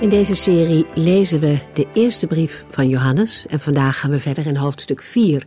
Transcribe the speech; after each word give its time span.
In 0.00 0.08
deze 0.08 0.34
serie 0.34 0.86
lezen 0.94 1.40
we 1.40 1.58
de 1.74 1.86
eerste 1.94 2.26
brief 2.26 2.64
van 2.70 2.88
Johannes 2.88 3.46
en 3.46 3.60
vandaag 3.60 3.98
gaan 3.98 4.10
we 4.10 4.20
verder 4.20 4.46
in 4.46 4.56
hoofdstuk 4.56 5.02
4, 5.02 5.46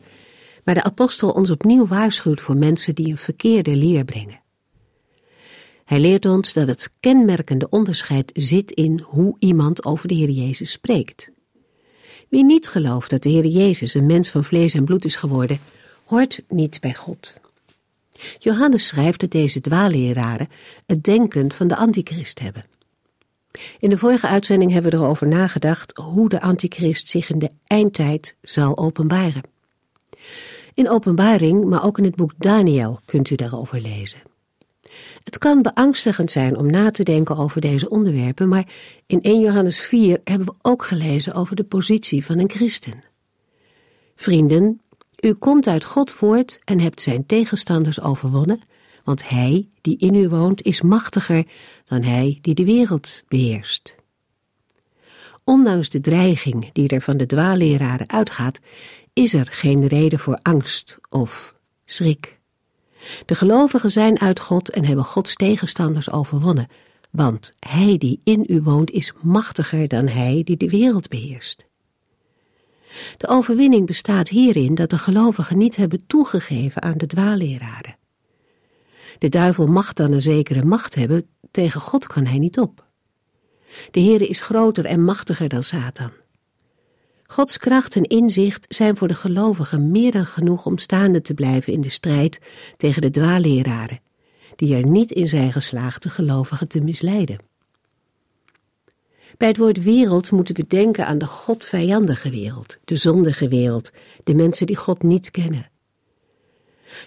waar 0.63 0.75
de 0.75 0.83
apostel 0.83 1.29
ons 1.29 1.49
opnieuw 1.49 1.87
waarschuwt 1.87 2.41
voor 2.41 2.57
mensen 2.57 2.95
die 2.95 3.07
een 3.07 3.17
verkeerde 3.17 3.75
leer 3.75 4.05
brengen. 4.05 4.41
Hij 5.85 5.99
leert 5.99 6.25
ons 6.25 6.53
dat 6.53 6.67
het 6.67 6.89
kenmerkende 6.99 7.69
onderscheid 7.69 8.31
zit 8.33 8.71
in 8.71 8.99
hoe 8.99 9.35
iemand 9.39 9.85
over 9.85 10.07
de 10.07 10.13
Heer 10.13 10.29
Jezus 10.29 10.71
spreekt. 10.71 11.31
Wie 12.29 12.45
niet 12.45 12.67
gelooft 12.67 13.09
dat 13.09 13.23
de 13.23 13.29
Heer 13.29 13.47
Jezus 13.47 13.93
een 13.93 14.05
mens 14.05 14.29
van 14.29 14.43
vlees 14.43 14.73
en 14.73 14.85
bloed 14.85 15.05
is 15.05 15.15
geworden, 15.15 15.59
hoort 16.05 16.41
niet 16.47 16.79
bij 16.79 16.93
God. 16.93 17.33
Johannes 18.39 18.87
schrijft 18.87 19.19
dat 19.19 19.31
deze 19.31 19.61
dwaalleraren 19.61 20.49
het 20.85 21.03
denken 21.03 21.51
van 21.51 21.67
de 21.67 21.75
antichrist 21.75 22.39
hebben. 22.39 22.65
In 23.79 23.89
de 23.89 23.97
vorige 23.97 24.27
uitzending 24.27 24.71
hebben 24.71 24.91
we 24.91 24.97
erover 24.97 25.27
nagedacht 25.27 25.97
hoe 25.97 26.29
de 26.29 26.41
antichrist 26.41 27.09
zich 27.09 27.29
in 27.29 27.39
de 27.39 27.49
eindtijd 27.67 28.35
zal 28.41 28.77
openbaren. 28.77 29.43
In 30.73 30.89
openbaring, 30.89 31.65
maar 31.65 31.85
ook 31.85 31.97
in 31.97 32.03
het 32.03 32.15
boek 32.15 32.31
Daniel 32.37 32.99
kunt 33.05 33.29
u 33.29 33.35
daarover 33.35 33.81
lezen. 33.81 34.21
Het 35.23 35.37
kan 35.37 35.61
beangstigend 35.61 36.31
zijn 36.31 36.57
om 36.57 36.71
na 36.71 36.91
te 36.91 37.03
denken 37.03 37.37
over 37.37 37.61
deze 37.61 37.89
onderwerpen, 37.89 38.47
maar 38.47 38.67
in 39.05 39.21
1 39.21 39.39
Johannes 39.39 39.79
4 39.79 40.21
hebben 40.23 40.47
we 40.47 40.53
ook 40.61 40.83
gelezen 40.85 41.33
over 41.33 41.55
de 41.55 41.63
positie 41.63 42.25
van 42.25 42.39
een 42.39 42.49
christen. 42.49 43.03
Vrienden, 44.15 44.81
u 45.19 45.33
komt 45.33 45.67
uit 45.67 45.83
God 45.83 46.11
voort 46.11 46.59
en 46.63 46.79
hebt 46.79 47.01
zijn 47.01 47.25
tegenstanders 47.25 48.01
overwonnen 48.01 48.61
want 49.03 49.29
hij 49.29 49.69
die 49.81 49.97
in 49.97 50.15
u 50.15 50.29
woont 50.29 50.61
is 50.61 50.81
machtiger 50.81 51.45
dan 51.85 52.03
hij 52.03 52.39
die 52.41 52.53
de 52.53 52.65
wereld 52.65 53.23
beheerst. 53.27 53.95
Ondanks 55.43 55.89
de 55.89 55.99
dreiging 55.99 56.69
die 56.73 56.87
er 56.87 57.01
van 57.01 57.17
de 57.17 57.25
dwaalleraren 57.25 58.09
uitgaat, 58.09 58.59
is 59.13 59.33
er 59.33 59.47
geen 59.51 59.87
reden 59.87 60.19
voor 60.19 60.39
angst 60.41 60.99
of 61.09 61.55
schrik. 61.85 62.39
De 63.25 63.35
gelovigen 63.35 63.91
zijn 63.91 64.19
uit 64.19 64.39
God 64.39 64.69
en 64.69 64.85
hebben 64.85 65.05
Gods 65.05 65.35
tegenstanders 65.35 66.11
overwonnen, 66.11 66.67
want 67.11 67.51
hij 67.59 67.97
die 67.97 68.21
in 68.23 68.45
u 68.47 68.61
woont 68.61 68.91
is 68.91 69.13
machtiger 69.21 69.87
dan 69.87 70.07
hij 70.07 70.41
die 70.43 70.57
de 70.57 70.69
wereld 70.69 71.09
beheerst. 71.09 71.69
De 73.17 73.27
overwinning 73.27 73.85
bestaat 73.85 74.29
hierin 74.29 74.75
dat 74.75 74.89
de 74.89 74.97
gelovigen 74.97 75.57
niet 75.57 75.75
hebben 75.75 76.07
toegegeven 76.07 76.81
aan 76.81 76.97
de 76.97 77.05
dwaalleraren. 77.05 77.95
De 79.21 79.29
duivel 79.29 79.67
mag 79.67 79.93
dan 79.93 80.11
een 80.11 80.21
zekere 80.21 80.65
macht 80.65 80.95
hebben, 80.95 81.27
tegen 81.51 81.81
God 81.81 82.07
kan 82.07 82.25
hij 82.25 82.37
niet 82.37 82.59
op. 82.59 82.85
De 83.91 84.01
Heere 84.01 84.27
is 84.27 84.39
groter 84.39 84.85
en 84.85 85.03
machtiger 85.03 85.49
dan 85.49 85.63
Satan. 85.63 86.11
Gods 87.25 87.57
kracht 87.57 87.95
en 87.95 88.03
inzicht 88.03 88.65
zijn 88.69 88.97
voor 88.97 89.07
de 89.07 89.15
gelovigen 89.15 89.91
meer 89.91 90.11
dan 90.11 90.25
genoeg 90.25 90.65
om 90.65 90.77
staande 90.77 91.21
te 91.21 91.33
blijven 91.33 91.73
in 91.73 91.81
de 91.81 91.89
strijd 91.89 92.41
tegen 92.77 93.01
de 93.01 93.09
dwaalleraren, 93.09 93.99
die 94.55 94.75
er 94.75 94.85
niet 94.85 95.11
in 95.11 95.27
zijn 95.27 95.51
geslaagd 95.51 96.03
de 96.03 96.09
gelovigen 96.09 96.67
te 96.67 96.81
misleiden. 96.81 97.37
Bij 99.37 99.47
het 99.47 99.57
woord 99.57 99.83
wereld 99.83 100.31
moeten 100.31 100.55
we 100.55 100.67
denken 100.67 101.05
aan 101.05 101.17
de 101.17 101.27
godvijandige 101.27 102.29
wereld, 102.29 102.79
de 102.83 102.95
zondige 102.95 103.47
wereld, 103.47 103.91
de 104.23 104.33
mensen 104.33 104.65
die 104.65 104.75
God 104.75 105.03
niet 105.03 105.31
kennen. 105.31 105.70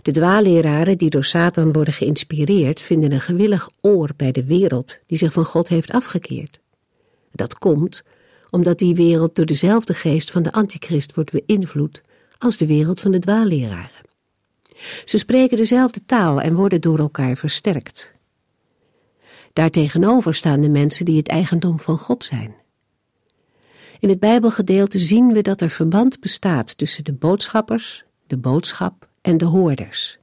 De 0.02 0.12
dwaalleraren 0.12 0.98
die 0.98 1.10
door 1.10 1.24
Satan 1.24 1.72
worden 1.72 1.94
geïnspireerd 1.94 2.80
vinden 2.80 3.12
een 3.12 3.20
gewillig 3.20 3.68
oor 3.80 4.10
bij 4.16 4.32
de 4.32 4.44
wereld 4.44 4.98
die 5.06 5.18
zich 5.18 5.32
van 5.32 5.44
God 5.44 5.68
heeft 5.68 5.90
afgekeerd. 5.90 6.60
Dat 7.32 7.58
komt 7.58 8.04
omdat 8.50 8.78
die 8.78 8.94
wereld 8.94 9.36
door 9.36 9.46
dezelfde 9.46 9.94
geest 9.94 10.30
van 10.30 10.42
de 10.42 10.52
antichrist 10.52 11.14
wordt 11.14 11.30
beïnvloed 11.30 12.02
als 12.38 12.56
de 12.56 12.66
wereld 12.66 13.00
van 13.00 13.10
de 13.10 13.18
dwaalleraren. 13.18 14.02
Ze 15.04 15.18
spreken 15.18 15.56
dezelfde 15.56 16.04
taal 16.06 16.40
en 16.40 16.54
worden 16.54 16.80
door 16.80 16.98
elkaar 16.98 17.36
versterkt. 17.36 18.12
Daartegenover 19.52 20.34
staan 20.34 20.60
de 20.60 20.68
mensen 20.68 21.04
die 21.04 21.16
het 21.16 21.28
eigendom 21.28 21.80
van 21.80 21.98
God 21.98 22.24
zijn. 22.24 22.54
In 24.00 24.08
het 24.08 24.18
Bijbelgedeelte 24.18 24.98
zien 24.98 25.32
we 25.32 25.42
dat 25.42 25.60
er 25.60 25.70
verband 25.70 26.20
bestaat 26.20 26.78
tussen 26.78 27.04
de 27.04 27.12
boodschappers, 27.12 28.04
de 28.26 28.36
boodschap 28.36 29.08
en 29.24 29.36
de 29.36 29.44
hoorders. 29.44 30.18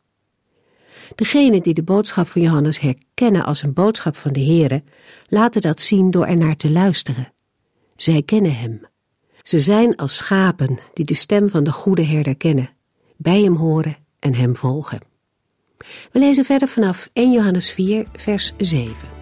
Degenen 1.16 1.62
die 1.62 1.74
de 1.74 1.84
boodschap 1.84 2.28
van 2.28 2.42
Johannes 2.42 2.80
herkennen 2.80 3.46
als 3.46 3.62
een 3.62 3.74
boodschap 3.74 4.16
van 4.16 4.34
de 4.34 4.44
Heere, 4.44 4.84
laten 5.28 5.62
dat 5.62 5.82
zien 5.82 6.12
door 6.12 6.26
ernaar 6.26 6.56
te 6.56 6.70
luisteren. 6.70 7.34
Zij 7.96 8.22
kennen 8.22 8.56
hem. 8.56 8.82
Ze 9.42 9.60
zijn 9.60 9.96
als 9.96 10.18
schapen 10.18 10.80
die 10.94 11.06
de 11.06 11.14
stem 11.14 11.50
van 11.50 11.64
de 11.64 11.72
goede 11.72 12.06
herder 12.06 12.36
kennen, 12.36 12.70
bij 13.18 13.42
hem 13.42 13.56
horen 13.56 13.98
en 14.20 14.36
hem 14.36 14.56
volgen. 14.56 15.00
We 16.12 16.20
lezen 16.20 16.46
verder 16.46 16.68
vanaf 16.68 17.10
1 17.14 17.32
Johannes 17.32 17.72
4, 17.72 18.06
vers 18.16 18.54
7. 18.58 19.21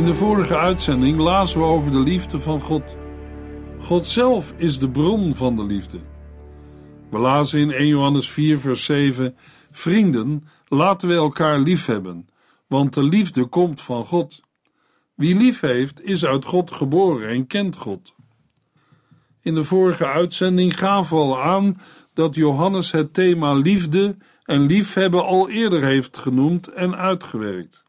In 0.00 0.06
de 0.06 0.14
vorige 0.14 0.56
uitzending 0.56 1.18
lazen 1.18 1.60
we 1.60 1.66
over 1.66 1.90
de 1.90 1.98
liefde 1.98 2.38
van 2.38 2.60
God. 2.60 2.96
God 3.78 4.06
zelf 4.06 4.52
is 4.56 4.78
de 4.78 4.90
bron 4.90 5.34
van 5.34 5.56
de 5.56 5.64
liefde. 5.64 5.98
We 7.10 7.18
lazen 7.18 7.60
in 7.60 7.70
1 7.70 7.86
Johannes 7.86 8.28
4, 8.28 8.58
vers 8.58 8.84
7: 8.84 9.36
Vrienden, 9.70 10.48
laten 10.68 11.08
we 11.08 11.14
elkaar 11.14 11.58
lief 11.58 11.86
hebben, 11.86 12.28
want 12.66 12.94
de 12.94 13.02
liefde 13.02 13.44
komt 13.46 13.80
van 13.80 14.04
God. 14.04 14.40
Wie 15.14 15.36
lief 15.36 15.60
heeft, 15.60 16.02
is 16.04 16.24
uit 16.24 16.44
God 16.44 16.70
geboren 16.70 17.28
en 17.28 17.46
kent 17.46 17.76
God. 17.76 18.14
In 19.42 19.54
de 19.54 19.64
vorige 19.64 20.06
uitzending 20.06 20.78
gaven 20.78 21.16
we 21.16 21.22
al 21.22 21.40
aan 21.40 21.80
dat 22.14 22.34
Johannes 22.34 22.90
het 22.90 23.14
thema 23.14 23.54
liefde 23.54 24.16
en 24.44 24.66
liefhebben 24.66 25.24
al 25.24 25.50
eerder 25.50 25.82
heeft 25.82 26.18
genoemd 26.18 26.68
en 26.68 26.96
uitgewerkt. 26.96 27.88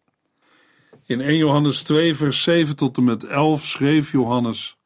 In 1.11 1.21
1 1.21 1.37
Johannes 1.37 1.81
2, 1.81 2.15
vers 2.15 2.43
7 2.43 2.75
tot 2.75 2.97
en 2.97 3.03
met 3.03 3.23
11 3.23 3.65
schreef 3.65 4.11
Johannes: 4.11 4.77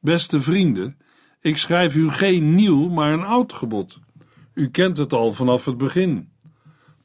Beste 0.00 0.40
vrienden, 0.40 0.98
ik 1.40 1.58
schrijf 1.58 1.96
u 1.96 2.10
geen 2.10 2.54
nieuw, 2.54 2.88
maar 2.88 3.12
een 3.12 3.24
oud 3.24 3.52
gebod. 3.52 3.98
U 4.54 4.68
kent 4.70 4.96
het 4.96 5.12
al 5.12 5.32
vanaf 5.32 5.64
het 5.64 5.76
begin. 5.76 6.32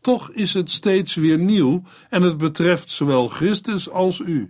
Toch 0.01 0.31
is 0.31 0.53
het 0.53 0.69
steeds 0.69 1.15
weer 1.15 1.37
nieuw 1.37 1.83
en 2.09 2.21
het 2.21 2.37
betreft 2.37 2.89
zowel 2.89 3.27
Christus 3.27 3.89
als 3.89 4.19
u. 4.19 4.49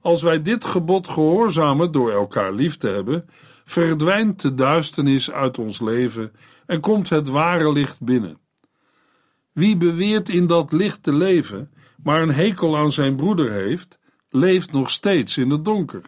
Als 0.00 0.22
wij 0.22 0.42
dit 0.42 0.64
gebod 0.64 1.08
gehoorzamen 1.08 1.92
door 1.92 2.10
elkaar 2.10 2.52
lief 2.52 2.76
te 2.76 2.88
hebben, 2.88 3.28
verdwijnt 3.64 4.40
de 4.40 4.54
duisternis 4.54 5.30
uit 5.30 5.58
ons 5.58 5.80
leven 5.80 6.32
en 6.66 6.80
komt 6.80 7.08
het 7.08 7.28
ware 7.28 7.72
licht 7.72 8.00
binnen. 8.02 8.38
Wie 9.52 9.76
beweert 9.76 10.28
in 10.28 10.46
dat 10.46 10.72
licht 10.72 11.02
te 11.02 11.12
leven, 11.12 11.70
maar 12.06 12.22
een 12.22 12.32
hekel 12.32 12.76
aan 12.76 12.92
zijn 12.92 13.16
broeder 13.16 13.52
heeft, 13.52 13.98
leeft 14.28 14.72
nog 14.72 14.90
steeds 14.90 15.36
in 15.36 15.50
het 15.50 15.64
donker. 15.64 16.02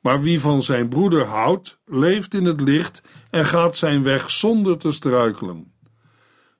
Maar 0.00 0.20
wie 0.20 0.40
van 0.40 0.62
zijn 0.62 0.88
broeder 0.88 1.24
houdt, 1.24 1.78
leeft 1.84 2.34
in 2.34 2.44
het 2.44 2.60
licht 2.60 3.02
en 3.30 3.46
gaat 3.46 3.76
zijn 3.76 4.02
weg 4.02 4.30
zonder 4.30 4.78
te 4.78 4.92
struikelen. 4.92 5.72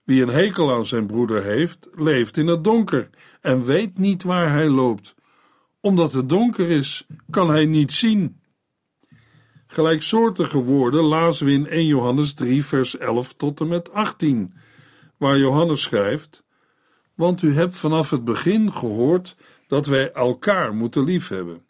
Wie 0.05 0.23
een 0.23 0.28
hekel 0.28 0.75
aan 0.75 0.87
zijn 0.87 1.06
broeder 1.06 1.43
heeft, 1.43 1.88
leeft 1.94 2.37
in 2.37 2.46
het 2.46 2.64
donker 2.64 3.11
en 3.40 3.64
weet 3.64 3.99
niet 3.99 4.23
waar 4.23 4.50
hij 4.50 4.69
loopt. 4.69 5.14
Omdat 5.81 6.12
het 6.12 6.28
donker 6.28 6.70
is, 6.70 7.06
kan 7.31 7.50
hij 7.50 7.67
niet 7.67 7.93
zien. 7.93 8.40
Gelijksoortige 9.67 10.58
woorden 10.58 11.02
lazen 11.02 11.46
we 11.46 11.52
in 11.52 11.67
1 11.67 11.87
Johannes 11.87 12.34
3, 12.34 12.64
vers 12.64 12.99
11 12.99 13.34
tot 13.34 13.61
en 13.61 13.69
met 13.69 13.93
18, 13.93 14.55
waar 15.17 15.38
Johannes 15.38 15.82
schrijft: 15.82 16.44
Want 17.17 17.43
u 17.43 17.55
hebt 17.55 17.77
vanaf 17.77 18.11
het 18.11 18.25
begin 18.25 18.73
gehoord 18.73 19.37
dat 19.67 19.87
wij 19.87 20.13
elkaar 20.13 20.75
moeten 20.75 21.05
liefhebben. 21.05 21.65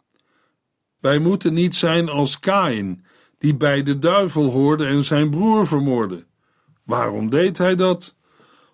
Wij 0.99 1.19
moeten 1.19 1.53
niet 1.53 1.75
zijn 1.75 2.09
als 2.09 2.39
Kain, 2.39 3.05
die 3.37 3.55
bij 3.55 3.83
de 3.83 3.99
duivel 3.99 4.51
hoorde 4.51 4.85
en 4.85 5.03
zijn 5.03 5.29
broer 5.29 5.67
vermoordde. 5.67 6.25
Waarom 6.83 7.29
deed 7.29 7.57
hij 7.57 7.75
dat? 7.75 8.15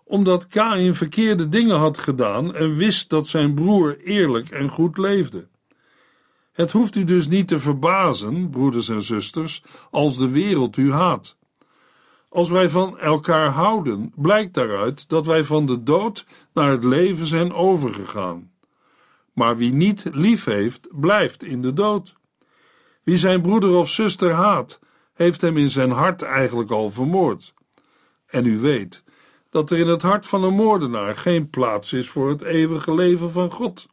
Omdat 0.03 0.47
Kain 0.47 0.95
verkeerde 0.95 1.49
dingen 1.49 1.77
had 1.77 1.97
gedaan 1.97 2.55
en 2.55 2.75
wist 2.75 3.09
dat 3.09 3.27
zijn 3.27 3.53
broer 3.53 3.99
eerlijk 3.99 4.49
en 4.49 4.69
goed 4.69 4.97
leefde. 4.97 5.47
Het 6.51 6.71
hoeft 6.71 6.95
u 6.95 7.03
dus 7.03 7.27
niet 7.27 7.47
te 7.47 7.59
verbazen, 7.59 8.49
broeders 8.49 8.89
en 8.89 9.01
zusters, 9.01 9.63
als 9.91 10.17
de 10.17 10.29
wereld 10.29 10.77
u 10.77 10.91
haat. 10.91 11.37
Als 12.33 12.49
wij 12.49 12.69
van 12.69 12.99
elkaar 12.99 13.49
houden, 13.49 14.11
blijkt 14.15 14.53
daaruit 14.53 15.09
dat 15.09 15.25
wij 15.25 15.43
van 15.43 15.65
de 15.65 15.83
dood 15.83 16.25
naar 16.53 16.71
het 16.71 16.83
leven 16.83 17.25
zijn 17.25 17.53
overgegaan. 17.53 18.51
Maar 19.33 19.57
wie 19.57 19.73
niet 19.73 20.09
lief 20.11 20.43
heeft, 20.43 20.87
blijft 20.91 21.43
in 21.43 21.61
de 21.61 21.73
dood. 21.73 22.15
Wie 23.03 23.17
zijn 23.17 23.41
broeder 23.41 23.73
of 23.73 23.89
zuster 23.89 24.31
haat, 24.31 24.79
heeft 25.13 25.41
hem 25.41 25.57
in 25.57 25.69
zijn 25.69 25.91
hart 25.91 26.21
eigenlijk 26.21 26.71
al 26.71 26.89
vermoord. 26.89 27.53
En 28.25 28.45
u 28.45 28.59
weet 28.59 29.03
dat 29.49 29.71
er 29.71 29.77
in 29.77 29.87
het 29.87 30.01
hart 30.01 30.25
van 30.25 30.43
een 30.43 30.55
moordenaar 30.55 31.15
geen 31.15 31.49
plaats 31.49 31.93
is 31.93 32.09
voor 32.09 32.29
het 32.29 32.41
eeuwige 32.41 32.93
leven 32.93 33.31
van 33.31 33.51
God. 33.51 33.87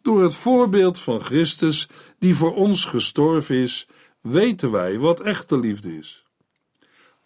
Door 0.00 0.22
het 0.22 0.34
voorbeeld 0.34 0.98
van 0.98 1.20
Christus, 1.20 1.88
die 2.18 2.34
voor 2.34 2.54
ons 2.54 2.84
gestorven 2.84 3.56
is, 3.56 3.86
weten 4.20 4.70
wij 4.70 4.98
wat 4.98 5.20
echte 5.20 5.58
liefde 5.58 5.96
is. 5.98 6.21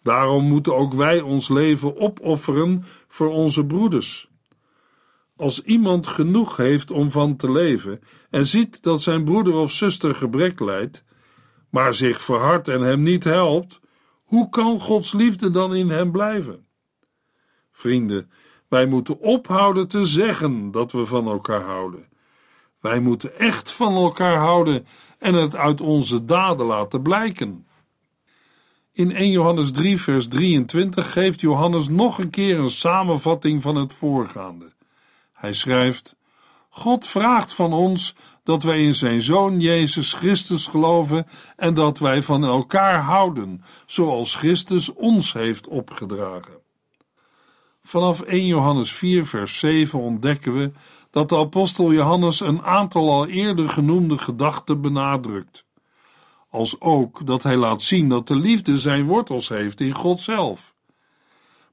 Daarom 0.07 0.43
moeten 0.43 0.75
ook 0.75 0.93
wij 0.93 1.21
ons 1.21 1.49
leven 1.49 1.97
opofferen 1.97 2.85
voor 3.07 3.29
onze 3.29 3.65
broeders. 3.65 4.29
Als 5.35 5.61
iemand 5.63 6.07
genoeg 6.07 6.57
heeft 6.57 6.91
om 6.91 7.11
van 7.11 7.35
te 7.35 7.51
leven 7.51 7.99
en 8.29 8.45
ziet 8.45 8.83
dat 8.83 9.01
zijn 9.01 9.23
broeder 9.23 9.55
of 9.55 9.71
zuster 9.71 10.15
gebrek 10.15 10.59
lijdt, 10.59 11.03
maar 11.69 11.93
zich 11.93 12.21
verhardt 12.21 12.67
en 12.67 12.81
hem 12.81 13.03
niet 13.03 13.23
helpt, 13.23 13.79
hoe 14.23 14.49
kan 14.49 14.79
Gods 14.79 15.13
liefde 15.13 15.49
dan 15.49 15.75
in 15.75 15.89
hem 15.89 16.11
blijven? 16.11 16.65
Vrienden, 17.71 18.31
wij 18.67 18.85
moeten 18.85 19.19
ophouden 19.19 19.87
te 19.87 20.05
zeggen 20.05 20.71
dat 20.71 20.91
we 20.91 21.05
van 21.05 21.27
elkaar 21.27 21.61
houden. 21.61 22.07
Wij 22.81 22.99
moeten 22.99 23.37
echt 23.37 23.71
van 23.71 23.95
elkaar 23.95 24.37
houden 24.37 24.87
en 25.19 25.33
het 25.33 25.55
uit 25.55 25.81
onze 25.81 26.25
daden 26.25 26.65
laten 26.65 27.01
blijken. 27.01 27.65
In 28.97 29.11
1 29.11 29.31
Johannes 29.31 29.71
3, 29.71 30.01
vers 30.01 30.27
23 30.27 31.11
geeft 31.11 31.41
Johannes 31.41 31.87
nog 31.87 32.19
een 32.19 32.29
keer 32.29 32.59
een 32.59 32.69
samenvatting 32.69 33.61
van 33.61 33.75
het 33.75 33.93
voorgaande. 33.93 34.73
Hij 35.33 35.53
schrijft: 35.53 36.15
God 36.69 37.05
vraagt 37.05 37.53
van 37.53 37.73
ons 37.73 38.15
dat 38.43 38.63
wij 38.63 38.83
in 38.83 38.95
zijn 38.95 39.21
Zoon 39.21 39.59
Jezus 39.59 40.13
Christus 40.13 40.67
geloven 40.67 41.27
en 41.55 41.73
dat 41.73 41.99
wij 41.99 42.21
van 42.21 42.43
elkaar 42.43 43.01
houden, 43.01 43.63
zoals 43.85 44.35
Christus 44.35 44.93
ons 44.93 45.33
heeft 45.33 45.67
opgedragen. 45.67 46.59
Vanaf 47.81 48.21
1 48.21 48.45
Johannes 48.45 48.91
4, 48.91 49.25
vers 49.25 49.59
7 49.59 49.99
ontdekken 49.99 50.53
we 50.53 50.71
dat 51.11 51.29
de 51.29 51.37
apostel 51.37 51.93
Johannes 51.93 52.39
een 52.39 52.61
aantal 52.61 53.11
al 53.11 53.27
eerder 53.27 53.69
genoemde 53.69 54.17
gedachten 54.17 54.81
benadrukt, 54.81 55.65
als 56.57 56.81
ook 56.81 57.25
dat 57.25 57.43
hij 57.43 57.55
laat 57.55 57.81
zien 57.81 58.09
dat 58.09 58.27
de 58.27 58.35
liefde 58.35 58.77
zijn 58.77 59.05
wortels 59.05 59.49
heeft 59.49 59.81
in 59.81 59.95
God 59.95 60.19
zelf. 60.19 60.73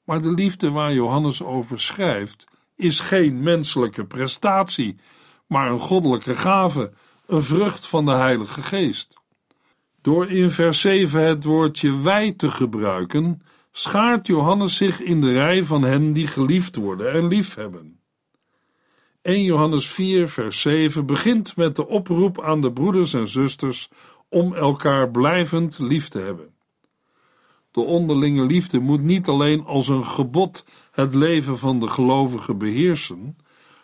Maar 0.04 0.20
de 0.20 0.30
liefde 0.30 0.70
waar 0.70 0.92
Johannes 0.92 1.42
over 1.42 1.80
schrijft, 1.80 2.46
is 2.76 3.00
geen 3.00 3.42
menselijke 3.42 4.04
prestatie, 4.04 4.96
maar 5.46 5.70
een 5.70 5.78
goddelijke 5.78 6.36
gave, 6.36 6.92
een 7.26 7.42
vrucht 7.42 7.86
van 7.86 8.04
de 8.04 8.12
Heilige 8.12 8.62
Geest. 8.62 9.16
Door 10.00 10.30
in 10.30 10.50
vers 10.50 10.80
7 10.80 11.26
het 11.26 11.44
woordje 11.44 12.00
wij 12.00 12.32
te 12.32 12.50
gebruiken, 12.50 13.42
schaart 13.72 14.26
Johannes 14.26 14.76
zich 14.76 15.00
in 15.00 15.20
de 15.20 15.32
rij 15.32 15.62
van 15.62 15.82
hen 15.82 16.12
die 16.12 16.26
geliefd 16.26 16.76
worden 16.76 17.12
en 17.12 17.28
liefhebben. 17.28 17.98
1 19.24 19.42
Johannes 19.42 19.88
4, 19.88 20.28
vers 20.28 20.60
7 20.60 21.06
begint 21.06 21.56
met 21.56 21.76
de 21.76 21.88
oproep 21.88 22.42
aan 22.42 22.60
de 22.60 22.72
broeders 22.72 23.14
en 23.14 23.28
zusters 23.28 23.88
om 24.34 24.54
elkaar 24.54 25.10
blijvend 25.10 25.78
lief 25.78 26.08
te 26.08 26.18
hebben. 26.18 26.54
De 27.70 27.80
onderlinge 27.80 28.46
liefde 28.46 28.78
moet 28.78 29.02
niet 29.02 29.28
alleen 29.28 29.64
als 29.64 29.88
een 29.88 30.04
gebod 30.04 30.64
het 30.90 31.14
leven 31.14 31.58
van 31.58 31.80
de 31.80 31.88
gelovigen 31.88 32.58
beheersen, 32.58 33.36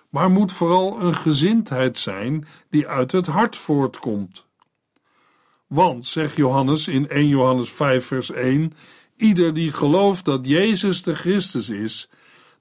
maar 0.09 0.31
moet 0.31 0.53
vooral 0.53 1.01
een 1.01 1.15
gezindheid 1.15 1.99
zijn 1.99 2.47
die 2.71 2.89
uit 2.89 3.13
het 3.13 3.27
hart 3.27 3.57
voortkomt. 3.57 4.47
Want, 5.67 6.07
zegt 6.07 6.37
Johannes 6.37 6.89
in 6.89 7.09
1 7.09 7.29
Johannes 7.29 7.71
5, 7.71 8.07
vers 8.07 8.31
1, 8.31 8.73
ieder 9.17 9.55
die 9.55 9.73
gelooft 9.73 10.25
dat 10.25 10.47
Jezus 10.47 11.03
de 11.03 11.15
Christus 11.15 11.69
is, 11.69 12.09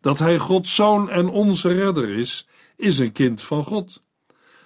dat 0.01 0.19
Hij 0.19 0.37
Gods 0.37 0.75
Zoon 0.75 1.09
en 1.09 1.29
onze 1.29 1.73
Redder 1.73 2.09
is, 2.09 2.47
is 2.77 2.99
een 2.99 3.11
kind 3.11 3.41
van 3.41 3.63
God. 3.63 4.01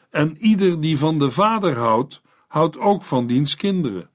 En 0.10 0.38
ieder 0.38 0.82
die 0.82 0.98
van 0.98 1.20
de 1.20 1.32
Vader 1.32 1.78
houdt, 1.78 2.22
houdt 2.54 2.80
ook 2.80 3.04
van 3.04 3.28
diens 3.28 3.56
kinderen. 3.56 4.10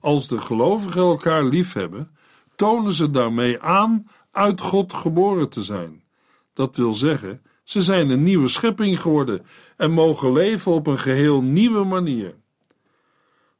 Als 0.00 0.28
de 0.28 0.40
gelovigen 0.40 1.02
elkaar 1.02 1.44
liefhebben, 1.44 2.16
tonen 2.56 2.92
ze 2.92 3.10
daarmee 3.10 3.60
aan 3.60 4.06
uit 4.30 4.60
God 4.60 4.92
geboren 4.92 5.48
te 5.48 5.62
zijn. 5.62 6.04
Dat 6.52 6.76
wil 6.76 6.94
zeggen, 6.94 7.42
ze 7.64 7.82
zijn 7.82 8.10
een 8.10 8.22
nieuwe 8.22 8.48
schepping 8.48 9.00
geworden 9.00 9.46
en 9.76 9.90
mogen 9.90 10.32
leven 10.32 10.72
op 10.72 10.86
een 10.86 10.98
geheel 10.98 11.42
nieuwe 11.42 11.84
manier. 11.84 12.34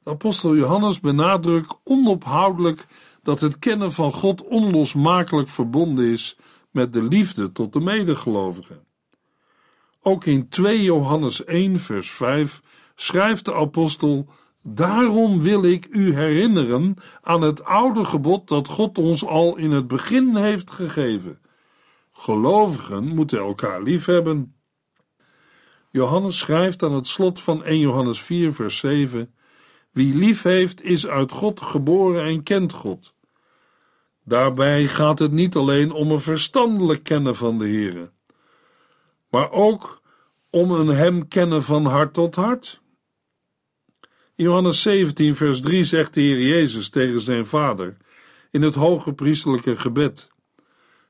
De 0.03 0.11
apostel 0.11 0.57
Johannes 0.57 1.01
benadrukt 1.01 1.79
onophoudelijk 1.85 2.87
dat 3.23 3.41
het 3.41 3.59
kennen 3.59 3.93
van 3.93 4.13
God 4.13 4.45
onlosmakelijk 4.45 5.49
verbonden 5.49 6.05
is 6.05 6.37
met 6.71 6.93
de 6.93 7.03
liefde 7.03 7.53
tot 7.53 7.73
de 7.73 7.81
medegelovigen. 7.81 8.85
Ook 10.01 10.25
in 10.25 10.49
2 10.49 10.83
Johannes 10.83 11.45
1, 11.45 11.81
vers 11.81 12.11
5 12.11 12.63
schrijft 12.95 13.45
de 13.45 13.55
apostel: 13.55 14.27
Daarom 14.63 15.41
wil 15.41 15.65
ik 15.65 15.87
u 15.91 16.15
herinneren 16.15 16.95
aan 17.23 17.43
het 17.43 17.65
oude 17.65 18.05
gebod 18.05 18.49
dat 18.49 18.69
God 18.69 18.99
ons 18.99 19.25
al 19.25 19.57
in 19.57 19.71
het 19.71 19.89
begin 19.89 20.37
heeft 20.37 20.71
gegeven. 20.71 21.41
Gelovigen 22.13 23.05
moeten 23.05 23.39
elkaar 23.39 23.83
liefhebben. 23.83 24.55
Johannes 25.91 26.39
schrijft 26.39 26.83
aan 26.83 26.93
het 26.93 27.07
slot 27.07 27.41
van 27.41 27.65
1 27.65 27.79
Johannes 27.79 28.21
4, 28.21 28.53
vers 28.53 28.79
7: 28.79 29.35
Wie 29.91 30.15
lief 30.15 30.43
heeft, 30.43 30.83
is 30.83 31.07
uit 31.07 31.33
God 31.33 31.61
geboren 31.61 32.25
en 32.25 32.43
kent 32.43 32.73
God. 32.73 33.15
Daarbij 34.25 34.87
gaat 34.87 35.19
het 35.19 35.33
niet 35.33 35.57
alleen 35.57 35.93
om 35.93 36.11
een 36.11 36.21
verstandelijk 36.21 37.03
kennen 37.03 37.37
van 37.37 37.59
de 37.59 37.65
Heere, 37.65 38.11
maar 39.29 39.51
ook 39.51 40.03
om 40.51 40.71
een 40.71 40.89
Hem 40.89 41.29
kennen 41.29 41.63
van 41.63 41.87
hart 41.87 42.15
tot 42.15 42.35
hart. 42.35 42.82
In 44.35 44.45
Johannes 44.45 44.83
17, 44.83 45.35
vers 45.35 45.61
3 45.61 45.85
zegt 45.85 46.15
de 46.15 46.21
Heer 46.21 46.47
Jezus 46.47 46.89
tegen 46.89 47.21
zijn 47.21 47.47
Vader 47.47 47.97
in 48.51 48.63
het 48.63 48.75
hoge 48.75 49.13
priestelijke 49.13 49.77
gebed: 49.77 50.29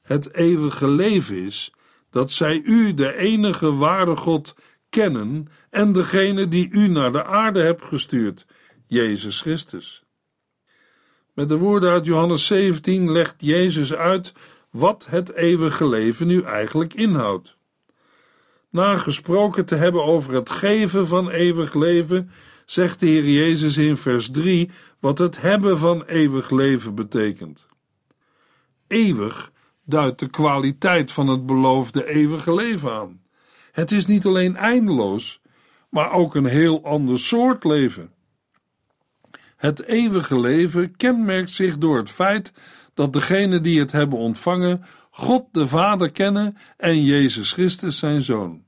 Het 0.02 0.34
eeuwige 0.34 0.88
leven 0.88 1.36
is 1.36 1.72
dat 2.10 2.30
zij 2.30 2.60
u, 2.64 2.94
de 2.94 3.16
enige 3.16 3.74
ware 3.74 4.16
God, 4.16 4.54
kennen 4.88 5.48
en 5.70 5.92
degene 5.92 6.48
die 6.48 6.68
u 6.70 6.88
naar 6.88 7.12
de 7.12 7.24
aarde 7.24 7.62
hebt 7.62 7.84
gestuurd, 7.84 8.46
Jezus 8.86 9.40
Christus. 9.40 10.04
Met 11.34 11.48
de 11.48 11.58
woorden 11.58 11.90
uit 11.90 12.04
Johannes 12.04 12.46
17 12.46 13.12
legt 13.12 13.34
Jezus 13.38 13.94
uit 13.94 14.32
wat 14.70 15.06
het 15.10 15.32
eeuwige 15.32 15.88
leven 15.88 16.26
nu 16.26 16.42
eigenlijk 16.42 16.94
inhoudt. 16.94 17.56
Na 18.70 18.96
gesproken 18.96 19.64
te 19.64 19.74
hebben 19.74 20.04
over 20.04 20.34
het 20.34 20.50
geven 20.50 21.06
van 21.06 21.30
eeuwig 21.30 21.74
leven, 21.74 22.30
zegt 22.72 23.00
de 23.00 23.06
Heer 23.06 23.28
Jezus 23.28 23.76
in 23.76 23.96
vers 23.96 24.30
3 24.30 24.70
wat 24.98 25.18
het 25.18 25.40
hebben 25.40 25.78
van 25.78 26.04
eeuwig 26.04 26.50
leven 26.50 26.94
betekent. 26.94 27.66
Eeuwig 28.86 29.52
duidt 29.84 30.18
de 30.18 30.30
kwaliteit 30.30 31.12
van 31.12 31.28
het 31.28 31.46
beloofde 31.46 32.06
eeuwige 32.06 32.54
leven 32.54 32.92
aan. 32.92 33.22
Het 33.72 33.92
is 33.92 34.06
niet 34.06 34.26
alleen 34.26 34.56
eindeloos, 34.56 35.40
maar 35.88 36.12
ook 36.12 36.34
een 36.34 36.44
heel 36.44 36.84
ander 36.84 37.18
soort 37.18 37.64
leven. 37.64 38.12
Het 39.56 39.82
eeuwige 39.82 40.40
leven 40.40 40.96
kenmerkt 40.96 41.50
zich 41.50 41.78
door 41.78 41.96
het 41.96 42.10
feit 42.10 42.52
dat 42.94 43.12
degenen 43.12 43.62
die 43.62 43.78
het 43.78 43.92
hebben 43.92 44.18
ontvangen 44.18 44.84
God 45.10 45.44
de 45.50 45.66
Vader 45.66 46.10
kennen 46.10 46.56
en 46.76 47.04
Jezus 47.04 47.52
Christus 47.52 47.98
zijn 47.98 48.22
Zoon. 48.22 48.64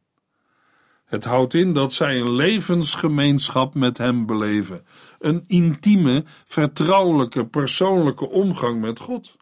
Het 1.14 1.24
houdt 1.24 1.54
in 1.54 1.72
dat 1.72 1.92
zij 1.92 2.20
een 2.20 2.34
levensgemeenschap 2.34 3.74
met 3.74 3.98
Hem 3.98 4.26
beleven, 4.26 4.84
een 5.18 5.44
intieme, 5.46 6.24
vertrouwelijke, 6.44 7.46
persoonlijke 7.46 8.28
omgang 8.28 8.80
met 8.80 8.98
God. 8.98 9.36